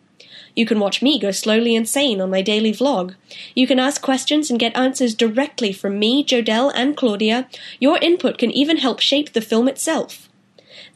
[0.56, 3.14] You can watch me go slowly insane on my daily vlog.
[3.54, 7.48] You can ask questions and get answers directly from me, Jodelle, and Claudia.
[7.78, 10.28] Your input can even help shape the film itself.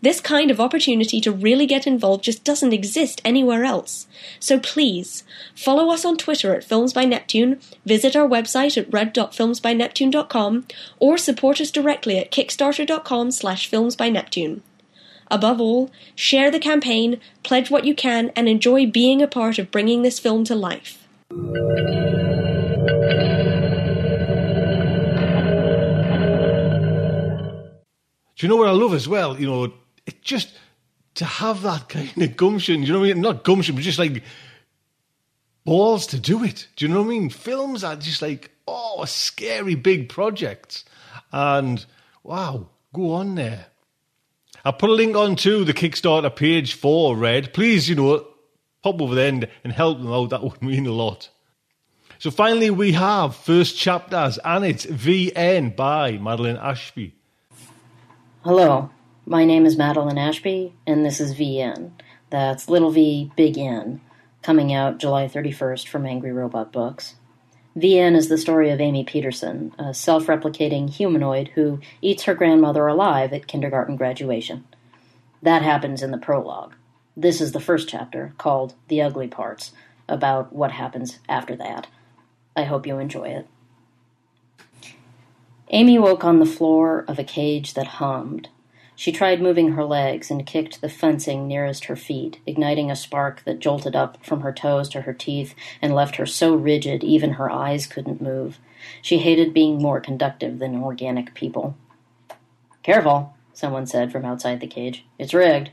[0.04, 4.06] This kind of opportunity to really get involved just doesn't exist anywhere else.
[4.38, 5.24] So please,
[5.56, 10.66] follow us on Twitter at Films by Neptune, visit our website at red.filmsbyneptune.com,
[10.98, 14.60] or support us directly at kickstarter.com slash filmsbyneptune.
[15.30, 19.70] Above all, share the campaign, pledge what you can, and enjoy being a part of
[19.70, 21.08] bringing this film to life.
[28.36, 29.40] Do you know what I love as well?
[29.40, 29.72] You know,
[30.06, 30.54] it just
[31.16, 33.22] to have that kind of gumption, you know what I mean?
[33.22, 34.22] Not gumption, but just like
[35.64, 36.68] balls to do it.
[36.76, 37.30] Do you know what I mean?
[37.30, 40.84] Films are just like, oh, scary big projects.
[41.32, 41.84] And
[42.22, 43.66] wow, go on there.
[44.64, 47.52] I'll put a link on to the Kickstarter page for Red.
[47.52, 48.26] Please, you know,
[48.82, 50.30] pop over there and, and help them out.
[50.30, 51.28] That would mean a lot.
[52.18, 57.14] So finally, we have first chapters, and it's VN by Madeline Ashby.
[58.42, 58.90] Hello,
[59.26, 61.92] my name is Madeline Ashby, and this is VN.
[62.30, 64.00] That's Little V, Big N,
[64.42, 67.14] coming out July 31st from Angry Robot Books.
[67.76, 72.86] VN is the story of Amy Peterson, a self replicating humanoid who eats her grandmother
[72.86, 74.64] alive at kindergarten graduation.
[75.42, 76.74] That happens in the prologue.
[77.16, 79.72] This is the first chapter, called The Ugly Parts,
[80.06, 81.86] about what happens after that.
[82.54, 83.46] I hope you enjoy it.
[85.70, 88.48] Amy woke on the floor of a cage that hummed.
[88.96, 93.42] She tried moving her legs and kicked the fencing nearest her feet, igniting a spark
[93.44, 97.32] that jolted up from her toes to her teeth and left her so rigid even
[97.32, 98.58] her eyes couldn't move.
[99.02, 101.76] She hated being more conductive than organic people.
[102.82, 105.04] Careful, someone said from outside the cage.
[105.18, 105.70] It's rigged.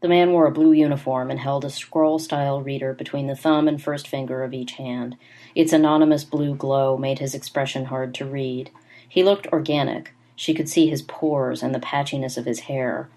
[0.00, 3.68] The man wore a blue uniform and held a scroll style reader between the thumb
[3.68, 5.16] and first finger of each hand.
[5.54, 8.70] Its anonymous blue glow made his expression hard to read.
[9.06, 10.14] He looked organic.
[10.40, 13.10] She could see his pores and the patchiness of his hair.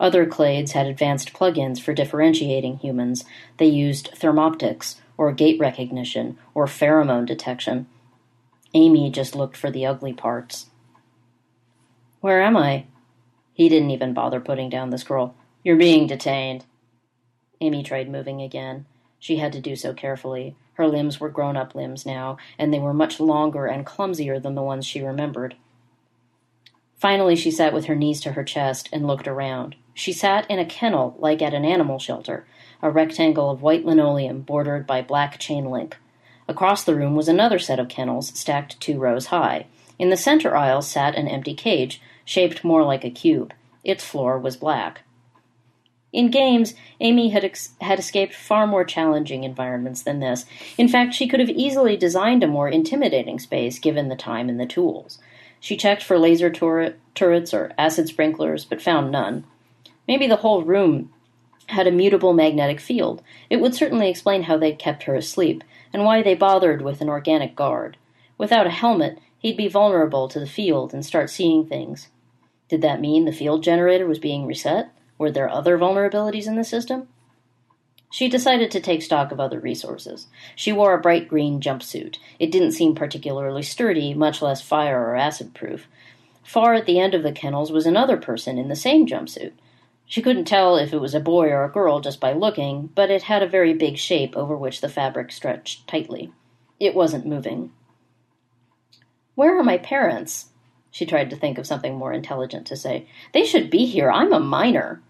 [0.00, 3.26] Other clades had advanced plugins for differentiating humans.
[3.58, 7.86] They used thermoptics, or gait recognition, or pheromone detection.
[8.72, 10.70] Amy just looked for the ugly parts.
[12.22, 12.86] Where am I?
[13.52, 15.34] He didn't even bother putting down the scroll.
[15.62, 16.64] You're being detained.
[17.60, 18.86] Amy tried moving again.
[19.18, 20.56] She had to do so carefully.
[20.72, 24.54] Her limbs were grown up limbs now, and they were much longer and clumsier than
[24.54, 25.56] the ones she remembered.
[27.00, 29.74] Finally, she sat with her knees to her chest and looked around.
[29.94, 32.44] She sat in a kennel like at an animal shelter,
[32.82, 35.96] a rectangle of white linoleum bordered by black chain link.
[36.46, 39.64] Across the room was another set of kennels stacked two rows high.
[39.98, 43.54] In the center aisle sat an empty cage, shaped more like a cube.
[43.82, 45.00] Its floor was black.
[46.12, 50.44] In games, Amy had, ex- had escaped far more challenging environments than this.
[50.76, 54.60] In fact, she could have easily designed a more intimidating space given the time and
[54.60, 55.18] the tools.
[55.60, 59.44] She checked for laser turret, turrets or acid sprinklers, but found none.
[60.08, 61.12] Maybe the whole room
[61.66, 63.22] had a mutable magnetic field.
[63.48, 67.08] It would certainly explain how they'd kept her asleep, and why they bothered with an
[67.08, 67.96] organic guard.
[68.38, 72.08] Without a helmet, he'd be vulnerable to the field and start seeing things.
[72.68, 74.90] Did that mean the field generator was being reset?
[75.18, 77.08] Were there other vulnerabilities in the system?
[78.10, 80.26] She decided to take stock of other resources.
[80.56, 82.18] She wore a bright green jumpsuit.
[82.40, 85.86] It didn't seem particularly sturdy, much less fire or acid proof.
[86.42, 89.52] Far at the end of the kennels was another person in the same jumpsuit.
[90.06, 93.12] She couldn't tell if it was a boy or a girl just by looking, but
[93.12, 96.32] it had a very big shape over which the fabric stretched tightly.
[96.80, 97.70] It wasn't moving.
[99.36, 100.46] Where are my parents?
[100.90, 103.06] She tried to think of something more intelligent to say.
[103.32, 104.10] They should be here.
[104.10, 105.00] I'm a minor.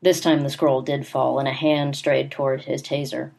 [0.00, 3.32] This time the scroll did fall, and a hand strayed toward his taser.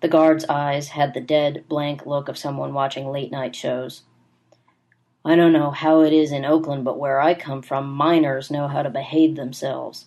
[0.00, 4.02] The guard's eyes had the dead, blank look of someone watching late night shows.
[5.24, 8.66] I don't know how it is in Oakland, but where I come from, minors know
[8.66, 10.06] how to behave themselves.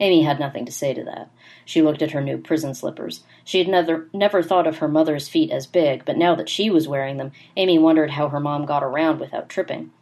[0.00, 1.30] Amy had nothing to say to that.
[1.64, 3.22] She looked at her new prison slippers.
[3.44, 6.68] She had never, never thought of her mother's feet as big, but now that she
[6.68, 9.92] was wearing them, Amy wondered how her mom got around without tripping.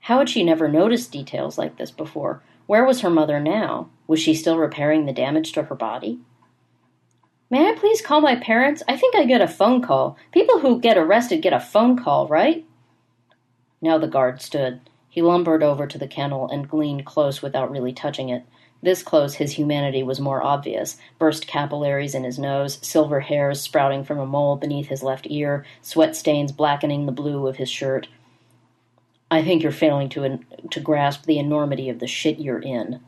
[0.00, 2.42] How had she never noticed details like this before?
[2.66, 3.90] Where was her mother now?
[4.06, 6.20] Was she still repairing the damage to her body?
[7.48, 8.82] May I please call my parents?
[8.88, 10.16] I think I get a phone call.
[10.32, 12.64] People who get arrested get a phone call, right?
[13.80, 14.80] Now the guard stood.
[15.08, 18.44] He lumbered over to the kennel and leaned close without really touching it.
[18.82, 20.96] This close, his humanity was more obvious.
[21.18, 25.64] Burst capillaries in his nose, silver hairs sprouting from a mole beneath his left ear,
[25.80, 28.08] sweat stains blackening the blue of his shirt.
[29.30, 30.38] I think you're failing to
[30.70, 33.00] to grasp the enormity of the shit you're in.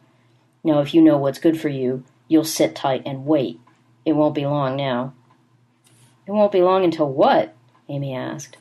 [0.64, 3.60] Now, if you know what's good for you, you'll sit tight and wait.
[4.04, 5.14] It won't be long now.
[6.26, 7.54] It won't be long until what?
[7.88, 8.56] Amy asked.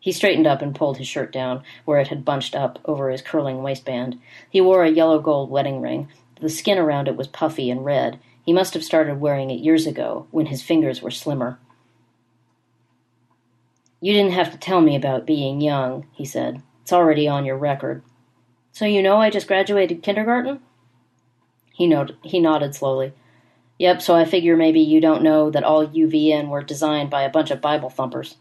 [0.00, 3.22] He straightened up and pulled his shirt down where it had bunched up over his
[3.22, 4.18] curling waistband.
[4.50, 6.08] He wore a yellow gold wedding ring.
[6.40, 8.18] The skin around it was puffy and red.
[8.44, 11.60] He must have started wearing it years ago, when his fingers were slimmer.
[14.02, 16.60] You didn't have to tell me about being young, he said.
[16.82, 18.02] It's already on your record.
[18.72, 20.58] So you know I just graduated kindergarten?
[21.72, 21.94] He,
[22.24, 23.12] he nodded slowly.
[23.78, 27.30] Yep, so I figure maybe you don't know that all UVN were designed by a
[27.30, 28.38] bunch of Bible thumpers.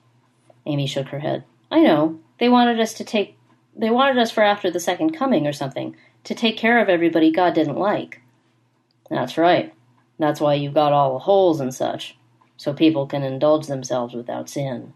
[0.66, 1.44] Amy shook her head.
[1.70, 2.20] I know.
[2.40, 3.38] They wanted us to take
[3.76, 7.32] they wanted us for after the second coming or something, to take care of everybody
[7.32, 8.22] God didn't like.
[9.10, 9.74] That's right.
[10.20, 12.18] That's why you've got all the holes and such,
[12.58, 14.94] so people can indulge themselves without sin.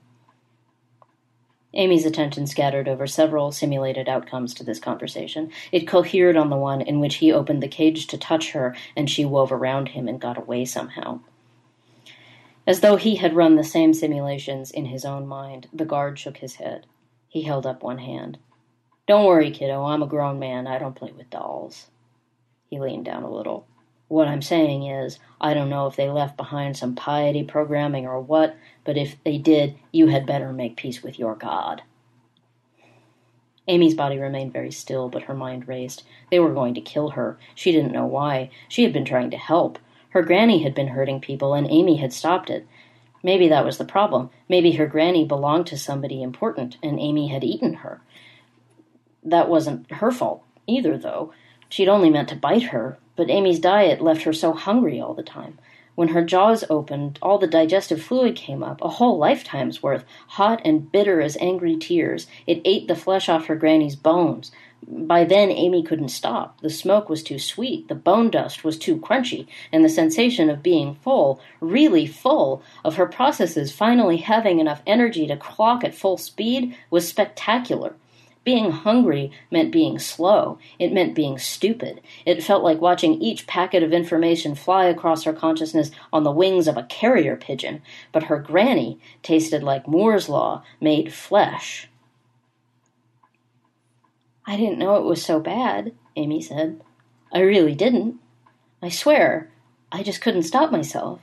[1.76, 5.52] Amy's attention scattered over several simulated outcomes to this conversation.
[5.72, 9.10] It cohered on the one in which he opened the cage to touch her, and
[9.10, 11.20] she wove around him and got away somehow.
[12.66, 16.38] As though he had run the same simulations in his own mind, the guard shook
[16.38, 16.88] his head.
[17.28, 18.40] He held up one hand.
[19.08, 20.66] Don't worry, kiddo, I'm a grown man.
[20.66, 21.88] I don't play with dolls.
[22.70, 23.68] He leaned down a little.
[24.08, 28.20] What I'm saying is, I don't know if they left behind some piety programming or
[28.20, 31.82] what, but if they did, you had better make peace with your God.
[33.68, 36.04] Amy's body remained very still, but her mind raced.
[36.30, 37.40] They were going to kill her.
[37.56, 38.52] She didn't know why.
[38.70, 39.80] She had been trying to help.
[40.10, 42.68] Her granny had been hurting people, and Amy had stopped it.
[43.24, 44.30] Maybe that was the problem.
[44.48, 48.02] Maybe her granny belonged to somebody important, and Amy had eaten her.
[49.24, 51.34] That wasn't her fault either, though.
[51.68, 55.24] She'd only meant to bite her, but Amy's diet left her so hungry all the
[55.24, 55.58] time.
[55.96, 60.62] When her jaws opened, all the digestive fluid came up, a whole lifetime's worth, hot
[60.66, 62.28] and bitter as angry tears.
[62.46, 64.52] It ate the flesh off her granny's bones.
[64.86, 66.60] by then, Amy couldn't stop.
[66.60, 70.62] The smoke was too sweet, the bone dust was too crunchy, and the sensation of
[70.62, 76.18] being full, really full, of her processes finally having enough energy to clock at full
[76.18, 77.96] speed was spectacular.
[78.46, 80.60] Being hungry meant being slow.
[80.78, 82.00] It meant being stupid.
[82.26, 86.68] It felt like watching each packet of information fly across her consciousness on the wings
[86.68, 87.82] of a carrier pigeon.
[88.12, 91.90] But her granny tasted like Moore's Law made flesh.
[94.46, 96.82] I didn't know it was so bad, Amy said.
[97.34, 98.20] I really didn't.
[98.80, 99.50] I swear,
[99.92, 101.20] I just couldn't stop myself.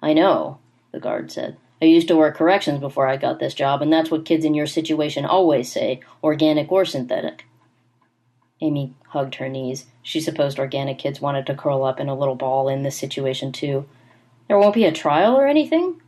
[0.00, 0.58] I know,
[0.90, 1.58] the guard said.
[1.82, 4.54] I used to work corrections before I got this job, and that's what kids in
[4.54, 7.44] your situation always say organic or synthetic.
[8.60, 9.86] Amy hugged her knees.
[10.00, 13.50] She supposed organic kids wanted to curl up in a little ball in this situation,
[13.50, 13.88] too.
[14.46, 16.00] There won't be a trial or anything?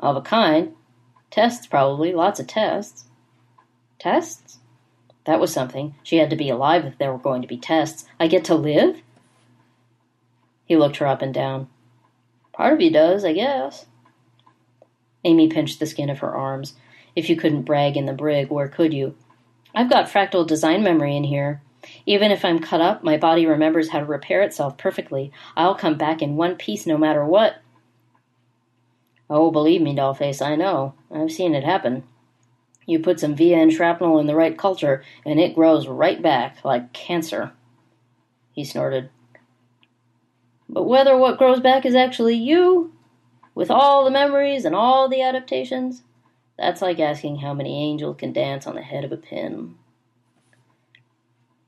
[0.00, 0.74] Of a kind.
[1.30, 2.12] Tests, probably.
[2.12, 3.04] Lots of tests.
[4.00, 4.58] Tests?
[5.24, 5.94] That was something.
[6.02, 8.06] She had to be alive if there were going to be tests.
[8.18, 9.02] I get to live?
[10.64, 11.68] He looked her up and down.
[12.52, 13.86] Part of you does, I guess.
[15.24, 16.74] Amy pinched the skin of her arms.
[17.14, 19.14] If you couldn't brag in the brig, where could you?
[19.74, 21.62] I've got fractal design memory in here.
[22.06, 25.32] Even if I'm cut up, my body remembers how to repair itself perfectly.
[25.56, 27.56] I'll come back in one piece no matter what.
[29.28, 30.94] Oh, believe me, Dollface, I know.
[31.10, 32.04] I've seen it happen.
[32.86, 36.92] You put some VN shrapnel in the right culture, and it grows right back like
[36.92, 37.52] cancer.
[38.52, 39.10] He snorted.
[40.68, 42.92] But whether what grows back is actually you,
[43.54, 46.02] with all the memories and all the adaptations,
[46.58, 49.76] that's like asking how many angels can dance on the head of a pin.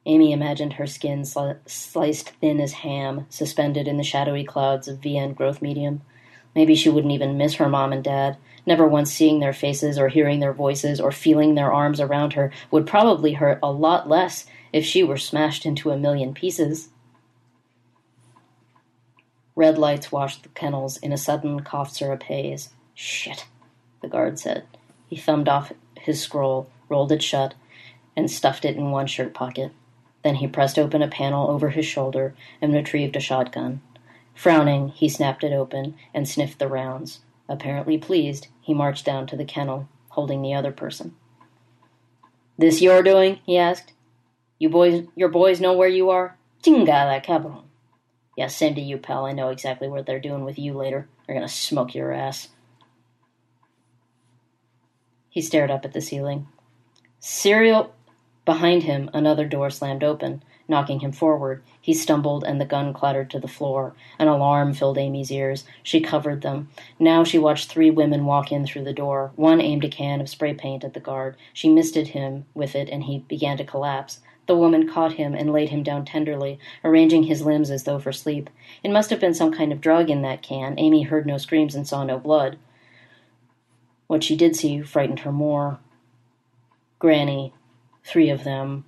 [0.06, 5.01] Amy imagined her skin sli- sliced thin as ham, suspended in the shadowy clouds of
[5.01, 6.02] VN growth medium.
[6.55, 8.36] Maybe she wouldn't even miss her mom and dad.
[8.66, 12.52] Never once seeing their faces or hearing their voices or feeling their arms around her
[12.70, 16.90] would probably hurt a lot less if she were smashed into a million pieces.
[19.57, 22.71] Red lights washed the kennels in a sudden cough syrup haze.
[22.95, 23.47] Shit,
[24.03, 24.65] the guard said.
[25.07, 27.55] He thumbed off his scroll, rolled it shut,
[28.17, 29.73] and stuffed it in one shirt pocket.
[30.23, 33.81] Then he pressed open a panel over his shoulder and retrieved a shotgun.
[34.35, 37.21] Frowning, he snapped it open and sniffed the rounds.
[37.49, 41.15] Apparently pleased, he marched down to the kennel, holding the other person.
[42.59, 43.41] This you're doing?
[43.45, 43.93] he asked.
[44.59, 46.37] You boys, your boys know where you are?
[46.63, 47.65] Chinga la cabron.
[48.36, 49.27] Yeah, same to you, pal.
[49.27, 51.09] I know exactly what they're doing with you later.
[51.27, 52.48] They're gonna smoke your ass.
[55.31, 56.47] He stared up at the ceiling.
[57.19, 57.93] Serial.
[58.44, 61.62] Behind him, another door slammed open, knocking him forward.
[61.81, 63.94] He stumbled, and the gun clattered to the floor.
[64.19, 65.65] An alarm filled Amy's ears.
[65.82, 66.69] She covered them.
[66.98, 69.32] Now she watched three women walk in through the door.
[69.36, 71.36] One aimed a can of spray paint at the guard.
[71.52, 74.20] She misted him with it, and he began to collapse.
[74.47, 78.12] The woman caught him and laid him down tenderly, arranging his limbs as though for
[78.12, 78.51] sleep.
[78.83, 80.75] It must have been some kind of drug in that can.
[80.79, 82.59] Amy heard no screams and saw no blood.
[84.07, 85.79] What she did see frightened her more.
[86.99, 87.55] Granny,
[88.05, 88.85] three of them.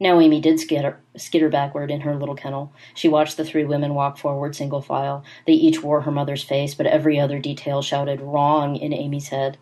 [0.00, 2.72] Now Amy did skitter, skitter backward in her little kennel.
[2.94, 5.22] She watched the three women walk forward single file.
[5.46, 9.58] They each wore her mother's face, but every other detail shouted wrong in Amy's head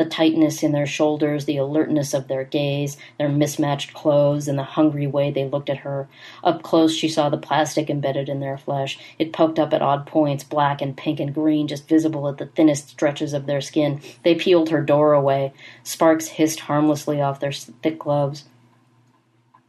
[0.00, 4.62] the tightness in their shoulders, the alertness of their gaze, their mismatched clothes, and the
[4.62, 6.08] hungry way they looked at her.
[6.42, 8.98] Up close, she saw the plastic embedded in their flesh.
[9.18, 12.46] It poked up at odd points, black and pink and green, just visible at the
[12.46, 14.00] thinnest stretches of their skin.
[14.22, 15.52] They peeled her door away.
[15.82, 18.46] Sparks hissed harmlessly off their thick gloves.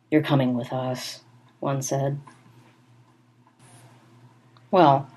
[0.10, 1.24] You're coming with us,
[1.60, 2.22] one said.
[4.72, 5.10] Well,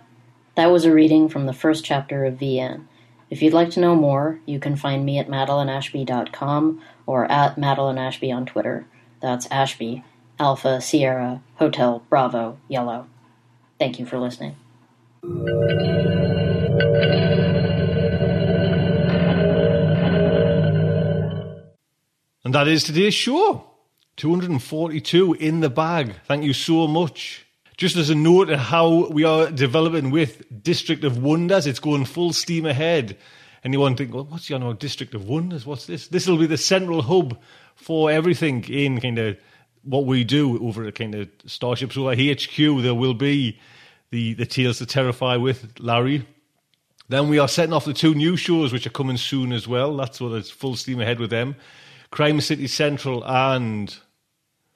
[0.57, 2.89] that was a reading from the first chapter of VN.
[3.35, 8.33] If you'd like to know more, you can find me at madelineashby.com or at madelineashby
[8.33, 8.87] on Twitter.
[9.21, 10.05] That's Ashby,
[10.39, 13.09] Alpha, Sierra, Hotel, Bravo, Yellow.
[13.77, 14.55] Thank you for listening.
[22.45, 23.65] And that is today's show.
[24.17, 26.15] 242 in the bag.
[26.29, 27.44] Thank you so much.
[27.77, 32.05] Just as a note of how we are developing with District of Wonders, it's going
[32.05, 33.17] full steam ahead.
[33.65, 35.67] Anyone think, well, what's the other District of Wonders?
[35.67, 36.09] What's this?
[36.09, 37.37] This will be the central hub
[37.75, 39.37] for everything in kind of
[39.83, 42.83] what we do over at kind of StarShipSofa HQ.
[42.83, 43.59] There will be
[44.11, 46.27] the, the Tales to Terrify with Larry.
[47.09, 49.97] Then we are setting off the two new shows which are coming soon as well.
[49.97, 51.57] That's what it's full steam ahead with them.
[52.11, 53.97] Crime City Central and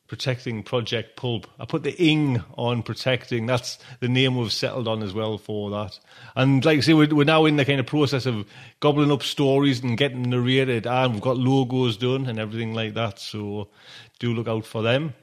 [0.08, 1.46] protecting Project Pulp.
[1.60, 3.46] I put the ing on protecting.
[3.46, 5.98] That's the name we've settled on as well for that.
[6.34, 8.46] And like I say, we're, we're now in the kind of process of
[8.80, 13.18] gobbling up stories and getting narrated, and we've got logos done and everything like that.
[13.18, 13.68] So
[14.18, 15.14] do look out for them.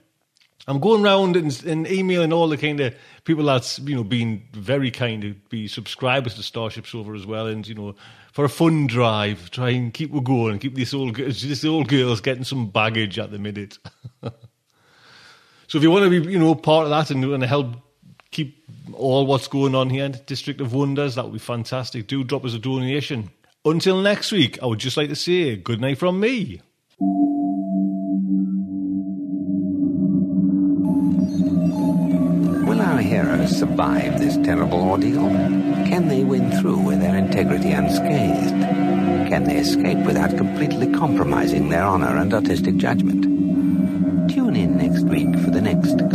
[0.68, 4.42] I'm going around and, and, emailing all the kind of people that's you know been
[4.54, 7.96] very kind to be subscribers to StarShipSofa as well, and you know
[8.34, 12.22] for a fun drive, try and keep it going, keep this old this old girl's
[12.22, 13.78] getting some baggage at the minute.
[15.68, 17.76] so if you want to be you know part of that and, and help
[18.32, 22.08] keep all what's going on here, in District of Wonders, that would be fantastic.
[22.08, 23.32] Do drop us a donation.
[23.64, 26.62] Until next week, I would just like to say good night from me.
[32.68, 35.30] Will our heroes survive this terrible ordeal?
[35.88, 38.52] Can they win through with their integrity unscathed?
[39.30, 43.35] Can they escape without completely compromising their honor and artistic judgment?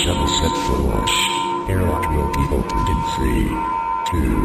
[0.00, 1.10] Shuttle set for launch.
[1.68, 3.48] Airlock will be opened in three,
[4.10, 4.36] two,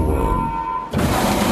[0.00, 1.45] one.